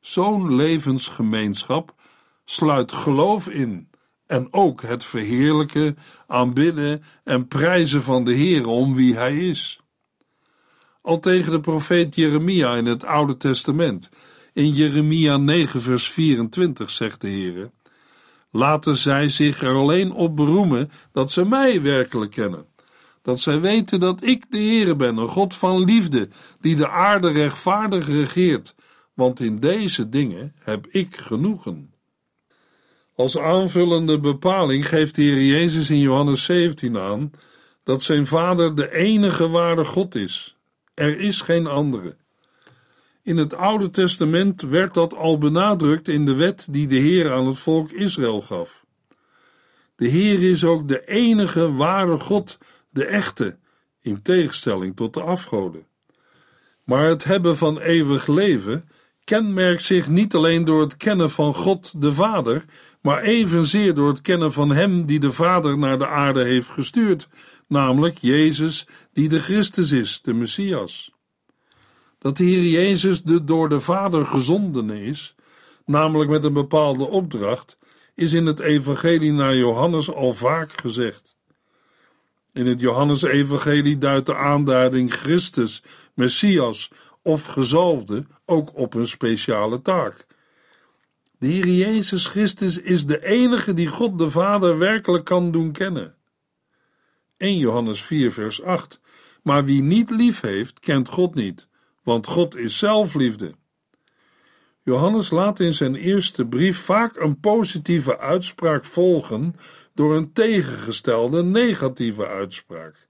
Zo'n 0.00 0.54
levensgemeenschap 0.54 1.94
sluit 2.44 2.92
geloof 2.92 3.48
in 3.48 3.88
en 4.26 4.48
ook 4.50 4.82
het 4.82 5.04
verheerlijken, 5.04 5.98
aanbidden 6.26 7.02
en 7.24 7.48
prijzen 7.48 8.02
van 8.02 8.24
de 8.24 8.32
Heer 8.32 8.66
om 8.66 8.94
wie 8.94 9.14
Hij 9.14 9.36
is. 9.48 9.80
Al 11.02 11.18
tegen 11.18 11.50
de 11.50 11.60
profeet 11.60 12.14
Jeremia 12.14 12.74
in 12.74 12.86
het 12.86 13.04
Oude 13.04 13.36
Testament, 13.36 14.10
in 14.52 14.72
Jeremia 14.72 15.36
9 15.36 15.82
vers 15.82 16.10
24 16.10 16.90
zegt 16.90 17.20
de 17.20 17.28
Heer, 17.28 17.70
laten 18.50 18.96
zij 18.96 19.28
zich 19.28 19.62
er 19.62 19.74
alleen 19.74 20.12
op 20.12 20.36
beroemen 20.36 20.90
dat 21.12 21.32
ze 21.32 21.44
mij 21.44 21.82
werkelijk 21.82 22.30
kennen. 22.30 22.66
Dat 23.22 23.40
zij 23.40 23.60
weten 23.60 24.00
dat 24.00 24.24
ik 24.24 24.44
de 24.50 24.58
Heere 24.58 24.96
ben, 24.96 25.16
een 25.16 25.28
God 25.28 25.54
van 25.54 25.84
liefde, 25.84 26.28
die 26.60 26.76
de 26.76 26.88
aarde 26.88 27.30
rechtvaardig 27.30 28.06
regeert, 28.06 28.74
want 29.14 29.40
in 29.40 29.60
deze 29.60 30.08
dingen 30.08 30.54
heb 30.62 30.86
ik 30.86 31.16
genoegen. 31.16 31.92
Als 33.14 33.38
aanvullende 33.38 34.20
bepaling 34.20 34.88
geeft 34.88 35.14
de 35.14 35.22
Heer 35.22 35.42
Jezus 35.42 35.90
in 35.90 35.98
Johannes 35.98 36.44
17 36.44 36.98
aan 36.98 37.30
dat 37.88 38.02
zijn 38.02 38.26
Vader 38.26 38.74
de 38.74 38.94
enige 38.94 39.48
ware 39.48 39.84
God 39.84 40.14
is. 40.14 40.56
Er 40.94 41.18
is 41.18 41.40
geen 41.40 41.66
andere. 41.66 42.16
In 43.28 43.36
het 43.36 43.54
Oude 43.54 43.90
Testament 43.90 44.62
werd 44.62 44.94
dat 44.94 45.14
al 45.14 45.38
benadrukt 45.38 46.08
in 46.08 46.24
de 46.24 46.34
wet 46.34 46.66
die 46.70 46.86
de 46.86 46.96
Heer 46.96 47.32
aan 47.32 47.46
het 47.46 47.58
volk 47.58 47.90
Israël 47.90 48.40
gaf. 48.40 48.84
De 49.96 50.08
Heer 50.08 50.50
is 50.50 50.64
ook 50.64 50.88
de 50.88 51.06
enige 51.06 51.72
ware 51.72 52.18
God, 52.18 52.58
de 52.90 53.04
echte, 53.04 53.58
in 54.00 54.22
tegenstelling 54.22 54.96
tot 54.96 55.14
de 55.14 55.20
afgoden. 55.20 55.86
Maar 56.84 57.04
het 57.04 57.24
hebben 57.24 57.56
van 57.56 57.78
eeuwig 57.78 58.26
leven 58.26 58.88
kenmerkt 59.24 59.82
zich 59.82 60.08
niet 60.08 60.34
alleen 60.34 60.64
door 60.64 60.80
het 60.80 60.96
kennen 60.96 61.30
van 61.30 61.54
God 61.54 62.02
de 62.02 62.12
Vader, 62.12 62.64
maar 63.00 63.22
evenzeer 63.22 63.94
door 63.94 64.08
het 64.08 64.20
kennen 64.20 64.52
van 64.52 64.70
Hem 64.70 65.06
die 65.06 65.20
de 65.20 65.30
Vader 65.30 65.78
naar 65.78 65.98
de 65.98 66.06
aarde 66.06 66.44
heeft 66.44 66.70
gestuurd, 66.70 67.28
namelijk 67.66 68.18
Jezus, 68.20 68.86
die 69.12 69.28
de 69.28 69.40
Christus 69.40 69.92
is, 69.92 70.20
de 70.20 70.34
Messias. 70.34 71.16
Dat 72.18 72.36
de 72.36 72.44
Heer 72.44 72.62
Jezus 72.62 73.22
de 73.22 73.44
door 73.44 73.68
de 73.68 73.80
Vader 73.80 74.26
gezondene 74.26 75.04
is, 75.04 75.34
namelijk 75.84 76.30
met 76.30 76.44
een 76.44 76.52
bepaalde 76.52 77.04
opdracht, 77.04 77.78
is 78.14 78.32
in 78.32 78.46
het 78.46 78.60
Evangelie 78.60 79.32
naar 79.32 79.56
Johannes 79.56 80.12
al 80.12 80.32
vaak 80.32 80.80
gezegd. 80.80 81.36
In 82.52 82.66
het 82.66 82.80
Johannes-evangelie 82.80 83.98
duidt 83.98 84.26
de 84.26 84.34
aanduiding 84.34 85.12
Christus, 85.12 85.82
Messias 86.14 86.90
of 87.22 87.44
gezalfde 87.44 88.26
ook 88.44 88.76
op 88.76 88.94
een 88.94 89.06
speciale 89.06 89.82
taak. 89.82 90.26
De 91.38 91.46
Heer 91.46 91.66
Jezus 91.66 92.26
Christus 92.26 92.80
is 92.80 93.06
de 93.06 93.24
enige 93.24 93.74
die 93.74 93.86
God 93.86 94.18
de 94.18 94.30
Vader 94.30 94.78
werkelijk 94.78 95.24
kan 95.24 95.50
doen 95.50 95.72
kennen. 95.72 96.14
1 97.36 97.58
Johannes 97.58 98.02
4 98.02 98.32
vers 98.32 98.62
8 98.62 99.00
Maar 99.42 99.64
wie 99.64 99.82
niet 99.82 100.10
lief 100.10 100.40
heeft, 100.40 100.80
kent 100.80 101.08
God 101.08 101.34
niet, 101.34 101.68
want 102.08 102.26
God 102.26 102.56
is 102.56 102.78
zelf 102.78 103.14
liefde. 103.14 103.54
Johannes 104.80 105.30
laat 105.30 105.60
in 105.60 105.72
zijn 105.72 105.94
eerste 105.94 106.46
brief 106.46 106.78
vaak 106.78 107.16
een 107.16 107.40
positieve 107.40 108.18
uitspraak 108.18 108.84
volgen 108.84 109.54
door 109.94 110.16
een 110.16 110.32
tegengestelde 110.32 111.42
negatieve 111.44 112.26
uitspraak. 112.26 113.06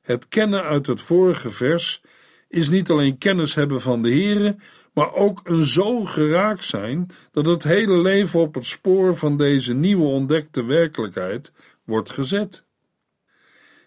Het 0.00 0.28
kennen 0.28 0.62
uit 0.62 0.86
het 0.86 1.00
vorige 1.00 1.50
vers 1.50 2.02
is 2.48 2.68
niet 2.68 2.90
alleen 2.90 3.18
kennis 3.18 3.54
hebben 3.54 3.80
van 3.80 4.02
de 4.02 4.14
Here, 4.14 4.56
maar 4.92 5.14
ook 5.14 5.40
een 5.44 5.64
zo 5.64 6.04
geraakt 6.04 6.64
zijn 6.64 7.06
dat 7.30 7.46
het 7.46 7.62
hele 7.62 8.02
leven 8.02 8.40
op 8.40 8.54
het 8.54 8.66
spoor 8.66 9.16
van 9.16 9.36
deze 9.36 9.74
nieuwe 9.74 10.06
ontdekte 10.06 10.64
werkelijkheid 10.64 11.52
wordt 11.84 12.10
gezet. 12.10 12.64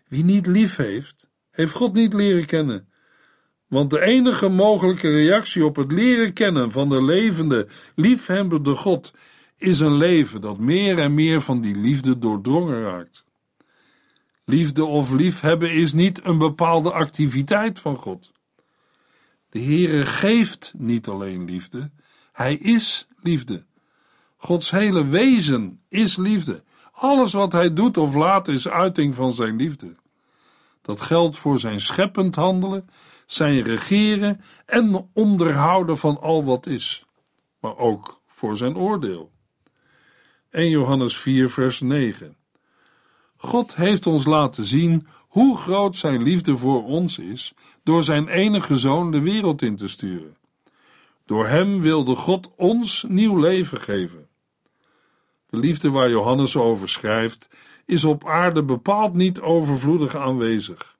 Wie 0.07 0.23
niet 0.23 0.47
lief 0.47 0.75
heeft, 0.75 1.29
heeft 1.51 1.73
God 1.73 1.93
niet 1.93 2.13
leren 2.13 2.45
kennen. 2.45 2.87
Want 3.67 3.89
de 3.89 4.01
enige 4.01 4.47
mogelijke 4.47 5.09
reactie 5.09 5.65
op 5.65 5.75
het 5.75 5.91
leren 5.91 6.33
kennen 6.33 6.71
van 6.71 6.89
de 6.89 7.03
levende, 7.03 7.67
liefhebbende 7.95 8.75
God 8.75 9.13
is 9.57 9.79
een 9.79 9.97
leven 9.97 10.41
dat 10.41 10.57
meer 10.57 10.99
en 10.99 11.13
meer 11.13 11.41
van 11.41 11.61
die 11.61 11.75
liefde 11.75 12.17
doordrongen 12.17 12.81
raakt. 12.81 13.25
Liefde 14.45 14.85
of 14.85 15.11
liefhebben 15.11 15.71
is 15.71 15.93
niet 15.93 16.25
een 16.25 16.37
bepaalde 16.37 16.91
activiteit 16.91 17.79
van 17.79 17.95
God. 17.95 18.31
De 19.49 19.59
Heere 19.59 20.05
geeft 20.05 20.73
niet 20.77 21.07
alleen 21.07 21.45
liefde, 21.45 21.91
Hij 22.31 22.55
is 22.55 23.07
liefde. 23.21 23.65
Gods 24.37 24.71
hele 24.71 25.05
wezen 25.05 25.81
is 25.89 26.17
liefde. 26.17 26.63
Alles 26.91 27.33
wat 27.33 27.51
Hij 27.51 27.73
doet 27.73 27.97
of 27.97 28.15
laat 28.15 28.47
is 28.47 28.67
uiting 28.67 29.15
van 29.15 29.33
Zijn 29.33 29.55
liefde. 29.55 29.95
Dat 30.81 31.01
geldt 31.01 31.37
voor 31.37 31.59
Zijn 31.59 31.81
scheppend 31.81 32.35
handelen, 32.35 32.89
Zijn 33.27 33.61
regeren 33.61 34.41
en 34.65 35.09
onderhouden 35.13 35.97
van 35.97 36.21
al 36.21 36.43
wat 36.43 36.65
is, 36.65 37.05
maar 37.59 37.77
ook 37.77 38.21
voor 38.27 38.57
Zijn 38.57 38.77
oordeel. 38.77 39.31
1 40.49 40.69
Johannes 40.69 41.17
4, 41.17 41.49
vers 41.49 41.81
9. 41.81 42.35
God 43.37 43.75
heeft 43.75 44.05
ons 44.05 44.25
laten 44.25 44.63
zien 44.63 45.07
hoe 45.27 45.57
groot 45.57 45.95
Zijn 45.95 46.23
liefde 46.23 46.57
voor 46.57 46.83
ons 46.83 47.19
is 47.19 47.53
door 47.83 48.03
Zijn 48.03 48.27
enige 48.27 48.77
Zoon 48.77 49.11
de 49.11 49.21
wereld 49.21 49.61
in 49.61 49.75
te 49.75 49.87
sturen. 49.87 50.37
Door 51.25 51.47
Hem 51.47 51.81
wilde 51.81 52.15
God 52.15 52.51
ons 52.55 53.05
nieuw 53.07 53.37
leven 53.39 53.81
geven. 53.81 54.27
De 55.49 55.57
liefde 55.57 55.89
waar 55.89 56.09
Johannes 56.09 56.55
over 56.55 56.89
schrijft, 56.89 57.49
is 57.85 58.05
op 58.05 58.27
aarde 58.27 58.63
bepaald 58.63 59.13
niet 59.13 59.39
overvloedig 59.39 60.15
aanwezig. 60.15 60.96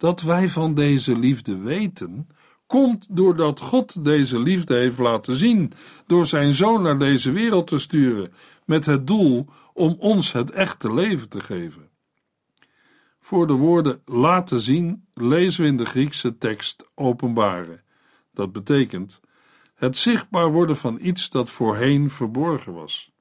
Dat 0.00 0.22
wij 0.22 0.48
van 0.48 0.74
deze 0.74 1.18
liefde 1.18 1.58
weten, 1.58 2.28
komt 2.66 3.06
doordat 3.10 3.60
God 3.60 4.04
deze 4.04 4.38
liefde 4.38 4.74
heeft 4.74 4.98
laten 4.98 5.34
zien 5.34 5.72
door 6.06 6.26
zijn 6.26 6.52
zoon 6.52 6.82
naar 6.82 6.98
deze 6.98 7.30
wereld 7.32 7.66
te 7.66 7.78
sturen 7.78 8.32
met 8.64 8.86
het 8.86 9.06
doel 9.06 9.46
om 9.72 9.96
ons 9.98 10.32
het 10.32 10.50
echte 10.50 10.94
leven 10.94 11.28
te 11.28 11.40
geven. 11.40 11.88
Voor 13.18 13.46
de 13.46 13.52
woorden 13.52 14.02
laten 14.04 14.60
zien 14.60 15.06
lezen 15.12 15.62
we 15.62 15.68
in 15.68 15.76
de 15.76 15.84
Griekse 15.84 16.38
tekst 16.38 16.90
openbaren. 16.94 17.82
Dat 18.34 18.52
betekent 18.52 19.20
het 19.74 19.96
zichtbaar 19.96 20.52
worden 20.52 20.76
van 20.76 20.98
iets 21.00 21.30
dat 21.30 21.50
voorheen 21.50 22.10
verborgen 22.10 22.72
was. 22.72 23.12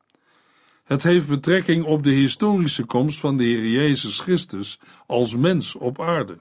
Het 0.84 1.04
heeft 1.04 1.28
betrekking 1.28 1.86
op 1.86 2.04
de 2.04 2.12
historische 2.12 2.86
komst 2.86 3.20
van 3.20 3.38
de 3.38 3.44
Heer 3.44 3.68
Jezus 3.68 4.20
Christus 4.20 4.80
als 5.08 5.36
mens 5.36 5.76
op 5.76 6.02
aarde. 6.02 6.40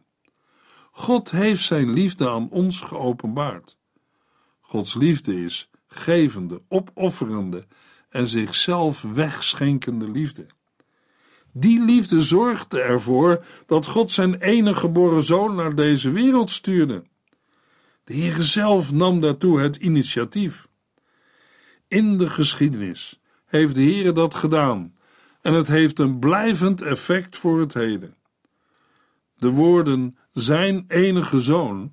God 0.90 1.30
heeft 1.30 1.62
zijn 1.62 1.92
liefde 1.92 2.30
aan 2.30 2.50
ons 2.50 2.80
geopenbaard. 2.80 3.76
Gods 4.60 4.94
liefde 4.94 5.44
is 5.44 5.70
gevende, 5.86 6.62
opofferende 6.68 7.66
en 8.08 8.26
zichzelf 8.26 9.02
wegschenkende 9.02 10.10
liefde. 10.10 10.46
Die 11.52 11.84
liefde 11.84 12.20
zorgde 12.20 12.80
ervoor 12.80 13.44
dat 13.66 13.86
God 13.86 14.10
zijn 14.10 14.34
enige 14.34 14.80
geboren 14.80 15.22
zoon 15.22 15.54
naar 15.54 15.74
deze 15.74 16.10
wereld 16.10 16.50
stuurde. 16.50 17.04
De 18.04 18.14
Heer 18.14 18.42
zelf 18.42 18.92
nam 18.92 19.20
daartoe 19.20 19.60
het 19.60 19.76
initiatief. 19.76 20.68
In 21.88 22.18
de 22.18 22.30
geschiedenis 22.30 23.20
heeft 23.46 23.74
de 23.74 23.82
Heer 23.82 24.14
dat 24.14 24.34
gedaan 24.34 24.96
en 25.42 25.54
het 25.54 25.66
heeft 25.66 25.98
een 25.98 26.18
blijvend 26.18 26.82
effect 26.82 27.36
voor 27.36 27.60
het 27.60 27.74
heden. 27.74 28.16
De 29.38 29.50
woorden 29.50 30.18
zijn 30.40 30.84
enige 30.88 31.40
zoon 31.40 31.90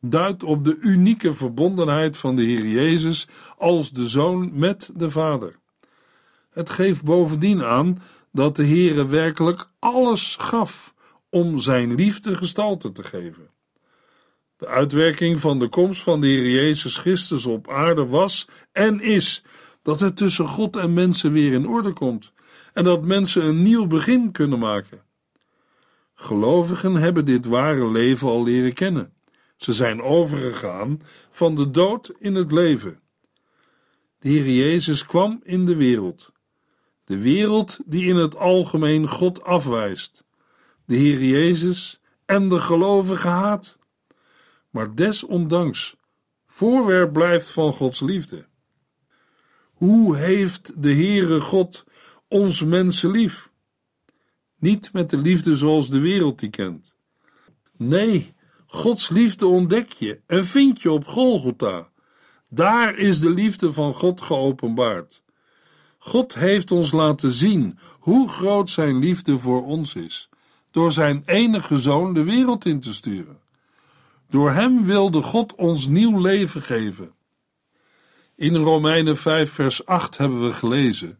duidt 0.00 0.42
op 0.42 0.64
de 0.64 0.78
unieke 0.80 1.34
verbondenheid 1.34 2.16
van 2.16 2.36
de 2.36 2.42
Heer 2.42 2.66
Jezus 2.66 3.26
als 3.58 3.90
de 3.90 4.06
zoon 4.06 4.50
met 4.52 4.90
de 4.94 5.10
Vader. 5.10 5.58
Het 6.50 6.70
geeft 6.70 7.04
bovendien 7.04 7.62
aan 7.64 7.98
dat 8.32 8.56
de 8.56 8.66
Heere 8.66 9.06
werkelijk 9.06 9.66
alles 9.78 10.36
gaf 10.40 10.94
om 11.30 11.58
zijn 11.58 11.94
liefde 11.94 12.36
gestalte 12.36 12.92
te 12.92 13.02
geven. 13.02 13.50
De 14.56 14.66
uitwerking 14.66 15.40
van 15.40 15.58
de 15.58 15.68
komst 15.68 16.02
van 16.02 16.20
de 16.20 16.26
Heer 16.26 16.50
Jezus 16.50 16.96
Christus 16.96 17.46
op 17.46 17.70
aarde 17.70 18.06
was 18.06 18.48
en 18.72 19.00
is 19.00 19.44
dat 19.82 20.00
het 20.00 20.16
tussen 20.16 20.48
God 20.48 20.76
en 20.76 20.92
mensen 20.92 21.32
weer 21.32 21.52
in 21.52 21.68
orde 21.68 21.92
komt 21.92 22.32
en 22.72 22.84
dat 22.84 23.04
mensen 23.04 23.44
een 23.44 23.62
nieuw 23.62 23.86
begin 23.86 24.32
kunnen 24.32 24.58
maken. 24.58 25.02
Gelovigen 26.14 26.94
hebben 26.94 27.24
dit 27.24 27.46
ware 27.46 27.90
leven 27.90 28.28
al 28.28 28.42
leren 28.42 28.72
kennen. 28.72 29.12
Ze 29.56 29.72
zijn 29.72 30.02
overgegaan 30.02 31.00
van 31.30 31.54
de 31.54 31.70
dood 31.70 32.12
in 32.18 32.34
het 32.34 32.52
leven. 32.52 33.00
De 34.18 34.28
Heer 34.28 34.48
Jezus 34.48 35.06
kwam 35.06 35.40
in 35.42 35.66
de 35.66 35.76
wereld. 35.76 36.32
De 37.04 37.18
wereld 37.18 37.78
die 37.84 38.04
in 38.04 38.16
het 38.16 38.36
algemeen 38.36 39.08
God 39.08 39.42
afwijst. 39.42 40.24
De 40.86 40.96
Heer 40.96 41.24
Jezus 41.24 42.00
en 42.26 42.48
de 42.48 42.60
gelovige 42.60 43.28
haat. 43.28 43.78
Maar 44.70 44.94
desondanks 44.94 45.96
voorwerp 46.46 47.12
blijft 47.12 47.50
van 47.50 47.72
Gods 47.72 48.00
liefde. 48.00 48.46
Hoe 49.72 50.16
heeft 50.16 50.82
de 50.82 50.94
Heere 50.94 51.40
God 51.40 51.84
ons 52.28 52.62
mensen 52.64 53.10
lief? 53.10 53.50
Niet 54.64 54.92
met 54.92 55.10
de 55.10 55.16
liefde 55.16 55.56
zoals 55.56 55.88
de 55.88 56.00
wereld 56.00 56.38
die 56.38 56.50
kent. 56.50 56.94
Nee, 57.76 58.34
Gods 58.66 59.08
liefde 59.08 59.46
ontdek 59.46 59.92
je 59.92 60.20
en 60.26 60.44
vind 60.44 60.82
je 60.82 60.92
op 60.92 61.06
Golgotha. 61.06 61.88
Daar 62.48 62.96
is 62.98 63.20
de 63.20 63.30
liefde 63.30 63.72
van 63.72 63.92
God 63.92 64.20
geopenbaard. 64.20 65.22
God 65.98 66.34
heeft 66.34 66.70
ons 66.70 66.92
laten 66.92 67.32
zien 67.32 67.78
hoe 67.98 68.28
groot 68.28 68.70
zijn 68.70 68.98
liefde 68.98 69.38
voor 69.38 69.64
ons 69.64 69.94
is, 69.94 70.28
door 70.70 70.92
zijn 70.92 71.22
enige 71.26 71.78
zoon 71.78 72.14
de 72.14 72.24
wereld 72.24 72.64
in 72.64 72.80
te 72.80 72.94
sturen. 72.94 73.38
Door 74.28 74.50
hem 74.50 74.84
wilde 74.84 75.22
God 75.22 75.54
ons 75.54 75.86
nieuw 75.86 76.20
leven 76.20 76.62
geven. 76.62 77.12
In 78.36 78.54
Romeinen 78.56 79.16
5, 79.16 79.50
vers 79.50 79.86
8 79.86 80.16
hebben 80.16 80.44
we 80.44 80.52
gelezen: 80.52 81.18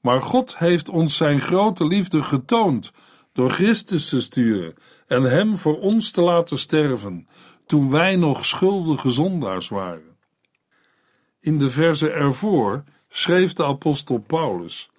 Maar 0.00 0.22
God 0.22 0.58
heeft 0.58 0.88
ons 0.88 1.16
zijn 1.16 1.40
grote 1.40 1.86
liefde 1.86 2.22
getoond 2.22 2.92
door 3.32 3.50
Christus 3.50 4.08
te 4.08 4.20
sturen 4.20 4.74
en 5.06 5.22
hem 5.22 5.56
voor 5.56 5.78
ons 5.78 6.10
te 6.10 6.20
laten 6.20 6.58
sterven, 6.58 7.28
toen 7.66 7.90
wij 7.90 8.16
nog 8.16 8.44
schuldige 8.44 9.10
zondaars 9.10 9.68
waren. 9.68 10.16
In 11.40 11.58
de 11.58 11.70
verse 11.70 12.10
ervoor 12.10 12.84
schreef 13.08 13.52
de 13.52 13.64
apostel 13.64 14.18
Paulus: 14.18 14.90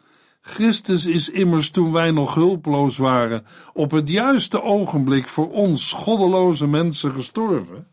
Christus 0.42 1.06
is 1.06 1.30
immers 1.30 1.70
toen 1.70 1.92
wij 1.92 2.12
nog 2.12 2.34
hulpeloos 2.34 2.98
waren, 2.98 3.46
op 3.74 3.92
het 3.92 4.10
juiste 4.10 4.62
ogenblik 4.62 5.28
voor 5.28 5.52
ons 5.52 5.92
goddeloze 5.92 6.68
mensen 6.68 7.12
gestorven. 7.12 7.88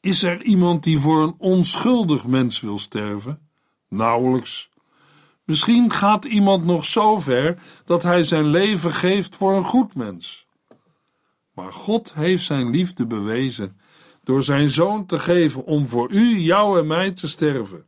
Is 0.00 0.22
er 0.22 0.42
iemand 0.42 0.82
die 0.84 0.98
voor 0.98 1.22
een 1.22 1.34
onschuldig 1.38 2.26
mens 2.26 2.60
wil 2.60 2.78
sterven? 2.78 3.48
Nauwelijks. 3.88 4.69
Misschien 5.50 5.92
gaat 5.92 6.24
iemand 6.24 6.64
nog 6.64 6.84
zo 6.84 7.18
ver 7.18 7.58
dat 7.84 8.02
hij 8.02 8.22
zijn 8.22 8.46
leven 8.46 8.92
geeft 8.92 9.36
voor 9.36 9.56
een 9.56 9.64
goed 9.64 9.94
mens. 9.94 10.46
Maar 11.54 11.72
God 11.72 12.14
heeft 12.14 12.44
zijn 12.44 12.70
liefde 12.70 13.06
bewezen 13.06 13.80
door 14.24 14.42
zijn 14.42 14.70
zoon 14.70 15.06
te 15.06 15.18
geven 15.18 15.64
om 15.64 15.86
voor 15.86 16.10
u, 16.10 16.38
jou 16.38 16.78
en 16.78 16.86
mij 16.86 17.10
te 17.10 17.28
sterven. 17.28 17.86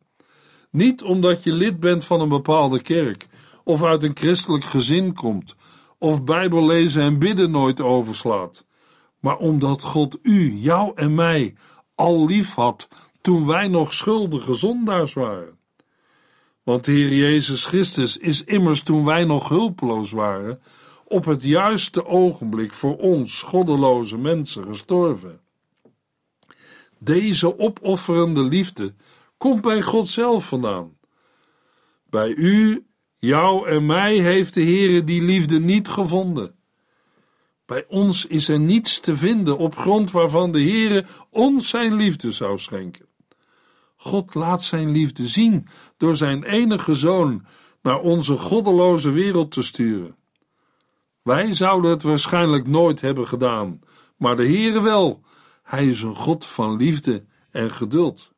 Niet 0.70 1.02
omdat 1.02 1.44
je 1.44 1.52
lid 1.52 1.80
bent 1.80 2.04
van 2.04 2.20
een 2.20 2.28
bepaalde 2.28 2.82
kerk, 2.82 3.26
of 3.64 3.82
uit 3.82 4.02
een 4.02 4.16
christelijk 4.16 4.64
gezin 4.64 5.14
komt, 5.14 5.54
of 5.98 6.24
Bijbel 6.24 6.66
lezen 6.66 7.02
en 7.02 7.18
bidden 7.18 7.50
nooit 7.50 7.80
overslaat, 7.80 8.64
maar 9.20 9.36
omdat 9.36 9.82
God 9.82 10.18
u, 10.22 10.52
jou 10.52 10.92
en 10.94 11.14
mij 11.14 11.54
al 11.94 12.26
lief 12.26 12.54
had 12.54 12.88
toen 13.20 13.46
wij 13.46 13.68
nog 13.68 13.92
schuldige 13.92 14.54
zondaars 14.54 15.12
waren. 15.12 15.60
Want 16.62 16.84
de 16.84 16.92
Heer 16.92 17.14
Jezus 17.14 17.66
Christus 17.66 18.16
is 18.16 18.44
immers 18.44 18.82
toen 18.82 19.04
wij 19.04 19.24
nog 19.24 19.48
hulpeloos 19.48 20.10
waren, 20.12 20.60
op 21.04 21.24
het 21.24 21.42
juiste 21.42 22.06
ogenblik 22.06 22.72
voor 22.72 22.96
ons 22.96 23.42
goddeloze 23.42 24.18
mensen 24.18 24.64
gestorven. 24.64 25.40
Deze 26.98 27.58
opofferende 27.58 28.42
liefde 28.42 28.94
komt 29.36 29.60
bij 29.60 29.82
God 29.82 30.08
zelf 30.08 30.46
vandaan. 30.46 30.96
Bij 32.10 32.28
u, 32.34 32.86
jou 33.18 33.68
en 33.68 33.86
mij 33.86 34.18
heeft 34.18 34.54
de 34.54 34.62
Heere 34.62 35.04
die 35.04 35.22
liefde 35.22 35.60
niet 35.60 35.88
gevonden. 35.88 36.54
Bij 37.66 37.84
ons 37.88 38.26
is 38.26 38.48
er 38.48 38.60
niets 38.60 39.00
te 39.00 39.16
vinden 39.16 39.58
op 39.58 39.76
grond 39.76 40.10
waarvan 40.10 40.52
de 40.52 40.62
Heere 40.62 41.04
ons 41.30 41.68
zijn 41.68 41.94
liefde 41.94 42.32
zou 42.32 42.58
schenken. 42.58 43.06
God 44.02 44.34
laat 44.34 44.62
zijn 44.62 44.90
liefde 44.90 45.28
zien 45.28 45.66
door 45.96 46.16
zijn 46.16 46.42
enige 46.42 46.94
zoon 46.94 47.46
naar 47.82 48.00
onze 48.00 48.38
goddeloze 48.38 49.10
wereld 49.10 49.50
te 49.50 49.62
sturen. 49.62 50.16
Wij 51.22 51.52
zouden 51.52 51.90
het 51.90 52.02
waarschijnlijk 52.02 52.66
nooit 52.66 53.00
hebben 53.00 53.28
gedaan, 53.28 53.80
maar 54.16 54.36
de 54.36 54.46
Heere 54.46 54.80
wel. 54.80 55.22
Hij 55.62 55.86
is 55.86 56.02
een 56.02 56.14
God 56.14 56.46
van 56.46 56.76
liefde 56.76 57.24
en 57.50 57.70
geduld. 57.70 58.32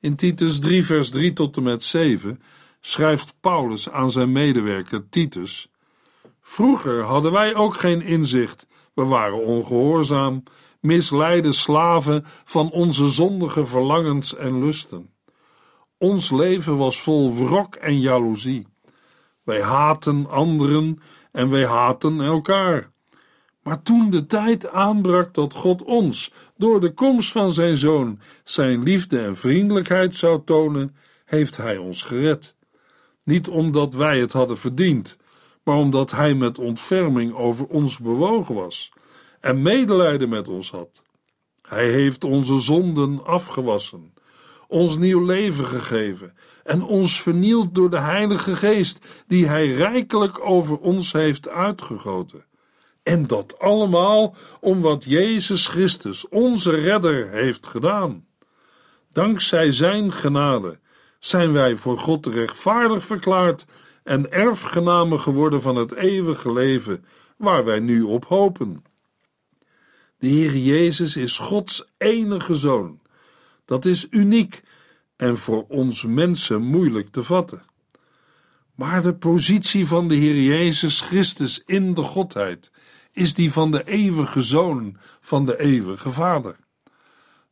In 0.00 0.16
Titus 0.16 0.58
3, 0.60 0.84
vers 0.84 1.10
3 1.10 1.32
tot 1.32 1.56
en 1.56 1.62
met 1.62 1.84
7 1.84 2.42
schrijft 2.80 3.34
Paulus 3.40 3.90
aan 3.90 4.10
zijn 4.10 4.32
medewerker 4.32 5.08
Titus: 5.08 5.70
Vroeger 6.40 7.02
hadden 7.02 7.32
wij 7.32 7.54
ook 7.54 7.76
geen 7.76 8.00
inzicht, 8.00 8.66
we 8.94 9.04
waren 9.04 9.44
ongehoorzaam, 9.44 10.42
misleide 10.80 11.52
slaven 11.52 12.24
van 12.44 12.70
onze 12.70 13.08
zondige 13.08 13.66
verlangens 13.66 14.36
en 14.36 14.64
lusten. 14.64 15.10
Ons 15.98 16.30
leven 16.30 16.76
was 16.76 17.00
vol 17.00 17.34
wrok 17.34 17.74
en 17.74 18.00
jaloezie. 18.00 18.66
Wij 19.42 19.62
haten 19.62 20.30
anderen 20.30 20.98
en 21.32 21.50
wij 21.50 21.66
haten 21.66 22.20
elkaar. 22.20 22.90
Maar 23.62 23.82
toen 23.82 24.10
de 24.10 24.26
tijd 24.26 24.68
aanbrak 24.68 25.34
dat 25.34 25.54
God 25.54 25.82
ons, 25.82 26.32
door 26.56 26.80
de 26.80 26.90
komst 26.90 27.32
van 27.32 27.52
zijn 27.52 27.76
zoon, 27.76 28.20
zijn 28.44 28.82
liefde 28.82 29.20
en 29.20 29.36
vriendelijkheid 29.36 30.14
zou 30.14 30.42
tonen, 30.44 30.96
heeft 31.24 31.56
hij 31.56 31.76
ons 31.76 32.02
gered. 32.02 32.54
Niet 33.24 33.48
omdat 33.48 33.94
wij 33.94 34.20
het 34.20 34.32
hadden 34.32 34.58
verdiend, 34.58 35.16
maar 35.62 35.76
omdat 35.76 36.10
hij 36.10 36.34
met 36.34 36.58
ontferming 36.58 37.34
over 37.34 37.66
ons 37.66 37.98
bewogen 37.98 38.54
was 38.54 38.92
en 39.46 39.62
medelijden 39.62 40.28
met 40.28 40.48
ons 40.48 40.70
had. 40.70 41.02
Hij 41.62 41.88
heeft 41.88 42.24
onze 42.24 42.58
zonden 42.60 43.24
afgewassen, 43.24 44.14
ons 44.68 44.96
nieuw 44.96 45.24
leven 45.24 45.64
gegeven 45.64 46.34
en 46.64 46.82
ons 46.82 47.22
vernield 47.22 47.74
door 47.74 47.90
de 47.90 47.98
Heilige 47.98 48.56
Geest, 48.56 49.24
die 49.26 49.46
hij 49.46 49.66
rijkelijk 49.66 50.48
over 50.48 50.78
ons 50.78 51.12
heeft 51.12 51.48
uitgegoten. 51.48 52.44
En 53.02 53.26
dat 53.26 53.58
allemaal 53.58 54.34
om 54.60 54.80
wat 54.80 55.04
Jezus 55.04 55.68
Christus, 55.68 56.28
onze 56.28 56.70
redder, 56.70 57.30
heeft 57.30 57.66
gedaan. 57.66 58.26
Dankzij 59.12 59.70
zijn 59.70 60.12
genade 60.12 60.78
zijn 61.18 61.52
wij 61.52 61.76
voor 61.76 61.98
God 61.98 62.26
rechtvaardig 62.26 63.04
verklaard 63.04 63.66
en 64.02 64.32
erfgenamen 64.32 65.20
geworden 65.20 65.62
van 65.62 65.76
het 65.76 65.92
eeuwige 65.92 66.52
leven 66.52 67.04
waar 67.36 67.64
wij 67.64 67.80
nu 67.80 68.02
op 68.02 68.24
hopen. 68.24 68.84
De 70.18 70.26
Heer 70.26 70.56
Jezus 70.56 71.16
is 71.16 71.38
Gods 71.38 71.92
enige 71.98 72.54
zoon. 72.54 73.00
Dat 73.64 73.84
is 73.84 74.06
uniek 74.10 74.62
en 75.16 75.36
voor 75.36 75.64
ons 75.68 76.04
mensen 76.04 76.62
moeilijk 76.62 77.10
te 77.10 77.22
vatten. 77.22 77.62
Maar 78.74 79.02
de 79.02 79.14
positie 79.14 79.86
van 79.86 80.08
de 80.08 80.14
Heer 80.14 80.42
Jezus 80.42 81.00
Christus 81.00 81.62
in 81.66 81.94
de 81.94 82.02
Godheid 82.02 82.70
is 83.12 83.34
die 83.34 83.52
van 83.52 83.70
de 83.70 83.84
eeuwige 83.84 84.40
zoon 84.40 84.96
van 85.20 85.46
de 85.46 85.60
eeuwige 85.60 86.10
Vader. 86.10 86.56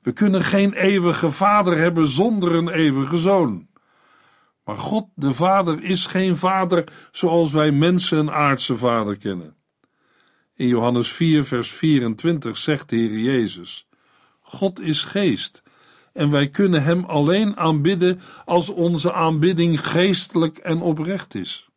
We 0.03 0.12
kunnen 0.12 0.42
geen 0.42 0.72
eeuwige 0.72 1.31
Vader 1.31 1.79
hebben 1.79 2.09
zonder 2.09 2.55
een 2.55 2.68
eeuwige 2.68 3.16
zoon. 3.16 3.68
Maar 4.64 4.77
God 4.77 5.09
de 5.14 5.35
Vader 5.35 5.83
is 5.83 6.07
geen 6.07 6.37
Vader 6.37 6.85
zoals 7.11 7.53
wij 7.53 7.72
mensen 7.72 8.18
een 8.18 8.31
aardse 8.31 8.77
Vader 8.77 9.16
kennen. 9.16 9.57
In 10.57 10.67
Johannes 10.69 11.09
4, 11.09 11.45
vers 11.45 11.73
24 11.73 12.57
zegt 12.57 12.88
de 12.88 12.97
Heer 12.97 13.19
Jezus: 13.19 13.88
God 14.40 14.81
is 14.81 15.05
geest 15.05 15.62
en 16.12 16.31
wij 16.31 16.49
kunnen 16.49 16.83
Hem 16.83 17.05
alleen 17.05 17.57
aanbidden 17.57 18.21
als 18.45 18.69
onze 18.69 19.12
aanbidding 19.12 19.88
geestelijk 19.88 20.59
en 20.59 20.81
oprecht 20.81 21.35
is. 21.35 21.69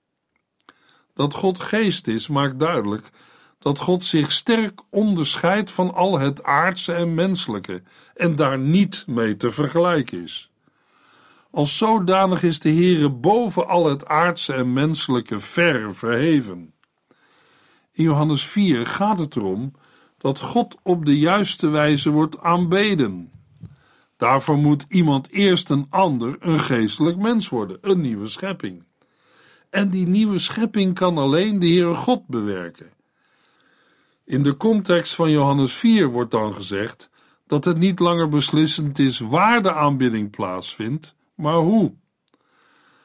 Dat 1.13 1.33
God 1.33 1.59
geest 1.59 2.07
is, 2.07 2.27
maakt 2.27 2.59
duidelijk 2.59 3.09
dat 3.59 3.79
God 3.79 4.05
zich 4.05 4.31
sterk 4.31 4.81
onderscheidt 4.89 5.71
van 5.71 5.93
al 5.93 6.19
het 6.19 6.43
aardse 6.43 6.93
en 6.93 7.13
menselijke 7.13 7.81
en 8.15 8.35
daar 8.35 8.59
niet 8.59 9.03
mee 9.07 9.37
te 9.37 9.51
vergelijken 9.51 10.23
is. 10.23 10.51
Als 11.51 11.77
zodanig 11.77 12.43
is 12.43 12.59
de 12.59 12.71
Heere 12.71 13.09
boven 13.09 13.67
al 13.67 13.85
het 13.85 14.05
aardse 14.05 14.53
en 14.53 14.73
menselijke 14.73 15.39
ver 15.39 15.95
verheven. 15.95 16.73
In 17.97 18.03
Johannes 18.03 18.45
4 18.45 18.85
gaat 18.85 19.19
het 19.19 19.35
erom 19.35 19.71
dat 20.17 20.39
God 20.39 20.77
op 20.83 21.05
de 21.05 21.19
juiste 21.19 21.69
wijze 21.69 22.09
wordt 22.09 22.39
aanbeden. 22.39 23.31
Daarvoor 24.17 24.57
moet 24.57 24.85
iemand 24.89 25.31
eerst 25.31 25.69
een 25.69 25.85
ander, 25.89 26.35
een 26.39 26.59
geestelijk 26.59 27.17
mens 27.17 27.49
worden, 27.49 27.77
een 27.81 28.01
nieuwe 28.01 28.27
schepping. 28.27 28.85
en 29.69 29.89
die 29.89 30.07
nieuwe 30.07 30.39
schepping 30.39 30.93
kan 30.93 31.17
alleen 31.17 31.59
de 31.59 31.67
Heere 31.67 31.93
God 31.93 32.27
bewerken. 32.27 32.93
In 34.25 34.43
de 34.43 34.57
context 34.57 35.15
van 35.15 35.31
Johannes 35.31 35.73
4 35.73 36.07
wordt 36.07 36.31
dan 36.31 36.53
gezegd 36.53 37.09
dat 37.47 37.65
het 37.65 37.77
niet 37.77 37.99
langer 37.99 38.29
beslissend 38.29 38.99
is 38.99 39.19
waar 39.19 39.61
de 39.63 39.73
aanbidding 39.73 40.29
plaatsvindt, 40.29 41.15
maar 41.35 41.57
hoe. 41.57 41.93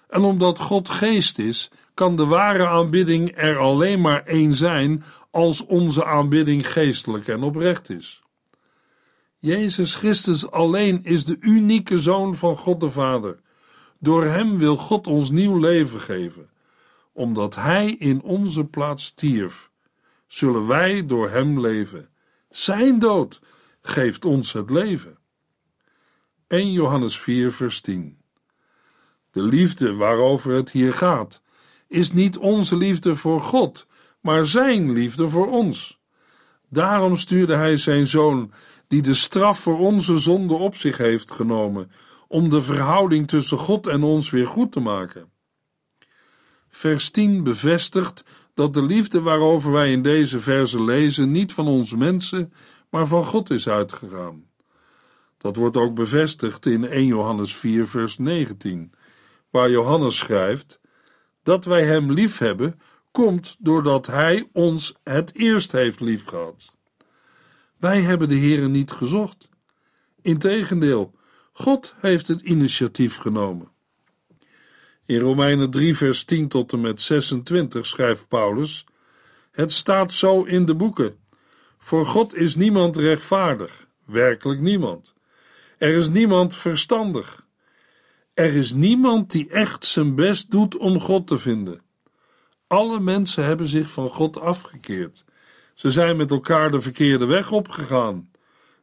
En 0.08 0.22
omdat 0.22 0.58
God 0.58 0.88
geest 0.88 1.38
is, 1.38 1.70
kan 1.94 2.16
de 2.16 2.24
ware 2.24 2.66
aanbidding 2.66 3.36
er 3.36 3.58
alleen 3.58 4.00
maar 4.00 4.24
één 4.26 4.52
zijn 4.52 5.04
als 5.30 5.66
onze 5.66 6.04
aanbidding 6.04 6.72
geestelijk 6.72 7.28
en 7.28 7.42
oprecht 7.42 7.90
is. 7.90 8.22
Jezus 9.36 9.94
Christus 9.94 10.50
alleen 10.50 11.04
is 11.04 11.24
de 11.24 11.36
unieke 11.40 11.98
Zoon 11.98 12.34
van 12.34 12.56
God 12.56 12.80
de 12.80 12.90
Vader. 12.90 13.40
Door 13.98 14.24
Hem 14.24 14.58
wil 14.58 14.76
God 14.76 15.06
ons 15.06 15.30
nieuw 15.30 15.58
leven 15.58 16.00
geven. 16.00 16.50
Omdat 17.12 17.54
Hij 17.54 17.90
in 17.90 18.22
onze 18.22 18.64
plaats 18.64 19.04
stierf, 19.04 19.70
zullen 20.26 20.66
wij 20.66 21.06
door 21.06 21.30
Hem 21.30 21.60
leven. 21.60 22.08
Zijn 22.50 22.98
dood 22.98 23.40
geeft 23.80 24.24
ons 24.24 24.52
het 24.52 24.70
leven. 24.70 25.18
1 26.46 26.72
Johannes 26.72 27.18
4, 27.18 27.52
vers 27.52 27.80
10. 27.80 28.18
De 29.30 29.42
liefde 29.42 29.94
waarover 29.94 30.52
het 30.54 30.70
hier 30.70 30.92
gaat, 30.92 31.41
is 31.92 32.12
niet 32.12 32.38
onze 32.38 32.76
liefde 32.76 33.16
voor 33.16 33.40
God, 33.40 33.86
maar 34.20 34.46
Zijn 34.46 34.92
liefde 34.92 35.28
voor 35.28 35.48
ons. 35.48 36.00
Daarom 36.68 37.16
stuurde 37.16 37.54
Hij 37.54 37.76
Zijn 37.76 38.06
Zoon, 38.06 38.52
die 38.88 39.02
de 39.02 39.14
straf 39.14 39.58
voor 39.58 39.78
onze 39.78 40.18
zonde 40.18 40.54
op 40.54 40.76
zich 40.76 40.96
heeft 40.96 41.30
genomen, 41.30 41.90
om 42.28 42.48
de 42.48 42.62
verhouding 42.62 43.28
tussen 43.28 43.58
God 43.58 43.86
en 43.86 44.02
ons 44.02 44.30
weer 44.30 44.46
goed 44.46 44.72
te 44.72 44.80
maken. 44.80 45.30
Vers 46.68 47.10
10 47.10 47.42
bevestigt 47.42 48.24
dat 48.54 48.74
de 48.74 48.82
liefde 48.82 49.20
waarover 49.20 49.72
wij 49.72 49.92
in 49.92 50.02
deze 50.02 50.40
verse 50.40 50.82
lezen 50.82 51.30
niet 51.30 51.52
van 51.52 51.66
ons 51.66 51.94
mensen, 51.94 52.52
maar 52.90 53.06
van 53.06 53.24
God 53.24 53.50
is 53.50 53.68
uitgegaan. 53.68 54.50
Dat 55.38 55.56
wordt 55.56 55.76
ook 55.76 55.94
bevestigd 55.94 56.66
in 56.66 56.84
1 56.84 57.06
Johannes 57.06 57.54
4, 57.54 57.86
vers 57.86 58.18
19, 58.18 58.92
waar 59.50 59.70
Johannes 59.70 60.16
schrijft: 60.16 60.80
Dat 61.42 61.64
wij 61.64 61.84
Hem 61.84 62.12
lief 62.12 62.38
hebben, 62.38 62.80
komt 63.10 63.56
doordat 63.58 64.06
Hij 64.06 64.48
ons 64.52 64.94
het 65.02 65.34
eerst 65.34 65.72
heeft 65.72 66.00
liefgehad. 66.00 66.74
Wij 67.78 68.00
hebben 68.00 68.28
de 68.28 68.38
Heere 68.38 68.68
niet 68.68 68.90
gezocht. 68.90 69.48
Integendeel, 70.22 71.14
God 71.52 71.94
heeft 72.00 72.28
het 72.28 72.40
initiatief 72.40 73.16
genomen. 73.16 73.70
In 75.06 75.18
Romeinen 75.18 75.70
3, 75.70 75.96
vers 75.96 76.24
10 76.24 76.48
tot 76.48 76.72
en 76.72 76.80
met 76.80 77.02
26 77.02 77.86
schrijft 77.86 78.28
Paulus: 78.28 78.86
Het 79.50 79.72
staat 79.72 80.12
zo 80.12 80.42
in 80.42 80.66
de 80.66 80.74
boeken. 80.74 81.16
Voor 81.78 82.06
God 82.06 82.34
is 82.34 82.54
niemand 82.54 82.96
rechtvaardig, 82.96 83.86
werkelijk 84.04 84.60
niemand. 84.60 85.14
Er 85.78 85.94
is 85.94 86.08
niemand 86.08 86.54
verstandig. 86.54 87.41
Er 88.34 88.54
is 88.54 88.72
niemand 88.72 89.30
die 89.30 89.48
echt 89.48 89.86
zijn 89.86 90.14
best 90.14 90.50
doet 90.50 90.76
om 90.76 91.00
God 91.00 91.26
te 91.26 91.38
vinden. 91.38 91.82
Alle 92.66 93.00
mensen 93.00 93.44
hebben 93.44 93.66
zich 93.66 93.90
van 93.90 94.08
God 94.08 94.40
afgekeerd. 94.40 95.24
Ze 95.74 95.90
zijn 95.90 96.16
met 96.16 96.30
elkaar 96.30 96.70
de 96.70 96.80
verkeerde 96.80 97.24
weg 97.24 97.50
opgegaan. 97.50 98.30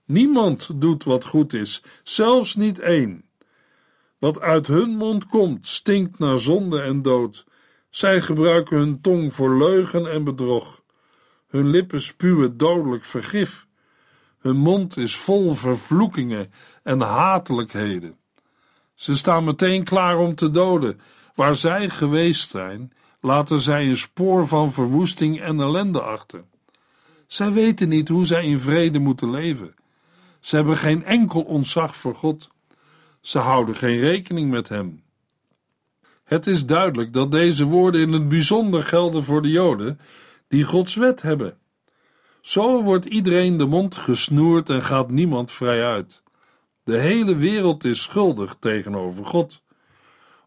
Niemand 0.06 0.82
doet 0.82 1.04
wat 1.04 1.26
goed 1.26 1.54
is, 1.54 1.84
zelfs 2.04 2.56
niet 2.56 2.80
één. 2.80 3.30
Wat 4.18 4.40
uit 4.42 4.68
hun 4.68 4.90
mond 4.90 5.26
komt, 5.26 5.68
stinkt 5.68 6.20
naar 6.20 6.40
zonde 6.40 6.82
en 6.82 7.02
dood. 7.02 7.46
Zij 7.90 8.22
gebruiken 8.22 8.78
hun 8.78 9.02
tong 9.02 9.34
voor 9.34 9.58
leugen 9.58 10.12
en 10.12 10.24
bedrog. 10.24 10.84
Hun 11.48 11.70
lippen 11.70 12.02
spuwen 12.02 12.58
dodelijk 12.58 13.06
vergif. 13.06 13.68
Hun 14.40 14.58
mond 14.58 14.98
is 14.98 15.16
vol 15.16 15.54
vervloekingen 15.54 16.52
en 16.84 17.02
hatelijkheden. 17.02 18.19
Ze 19.00 19.16
staan 19.16 19.44
meteen 19.44 19.84
klaar 19.84 20.18
om 20.18 20.36
te 20.36 20.52
doden. 20.52 21.02
Waar 21.36 21.56
zij 21.56 21.90
geweest 21.90 22.50
zijn, 22.50 22.94
laten 23.22 23.60
zij 23.60 23.88
een 23.88 23.98
spoor 23.98 24.48
van 24.48 24.72
verwoesting 24.72 25.42
en 25.42 25.60
ellende 25.60 26.02
achter. 26.02 26.44
Zij 27.28 27.52
weten 27.52 27.90
niet 27.90 28.08
hoe 28.08 28.26
zij 28.26 28.46
in 28.46 28.60
vrede 28.60 29.00
moeten 29.00 29.30
leven. 29.32 29.76
Ze 30.40 30.56
hebben 30.56 30.78
geen 30.78 31.04
enkel 31.04 31.42
ontzag 31.42 31.96
voor 31.96 32.16
God. 32.16 32.50
Ze 33.22 33.40
houden 33.40 33.76
geen 33.76 34.00
rekening 34.00 34.50
met 34.50 34.70
Hem. 34.70 35.04
Het 36.24 36.48
is 36.48 36.66
duidelijk 36.66 37.14
dat 37.14 37.32
deze 37.32 37.66
woorden 37.66 38.02
in 38.02 38.14
het 38.14 38.28
bijzonder 38.28 38.84
gelden 38.84 39.24
voor 39.24 39.42
de 39.42 39.50
Joden 39.50 40.00
die 40.48 40.64
Gods 40.64 40.96
wet 40.96 41.22
hebben. 41.22 41.58
Zo 42.42 42.84
wordt 42.84 43.06
iedereen 43.06 43.58
de 43.58 43.66
mond 43.66 43.96
gesnoerd 43.96 44.70
en 44.70 44.82
gaat 44.82 45.10
niemand 45.10 45.52
vrij 45.52 45.86
uit. 45.86 46.24
De 46.90 46.98
hele 46.98 47.36
wereld 47.36 47.84
is 47.84 48.02
schuldig 48.02 48.56
tegenover 48.60 49.26
God. 49.26 49.62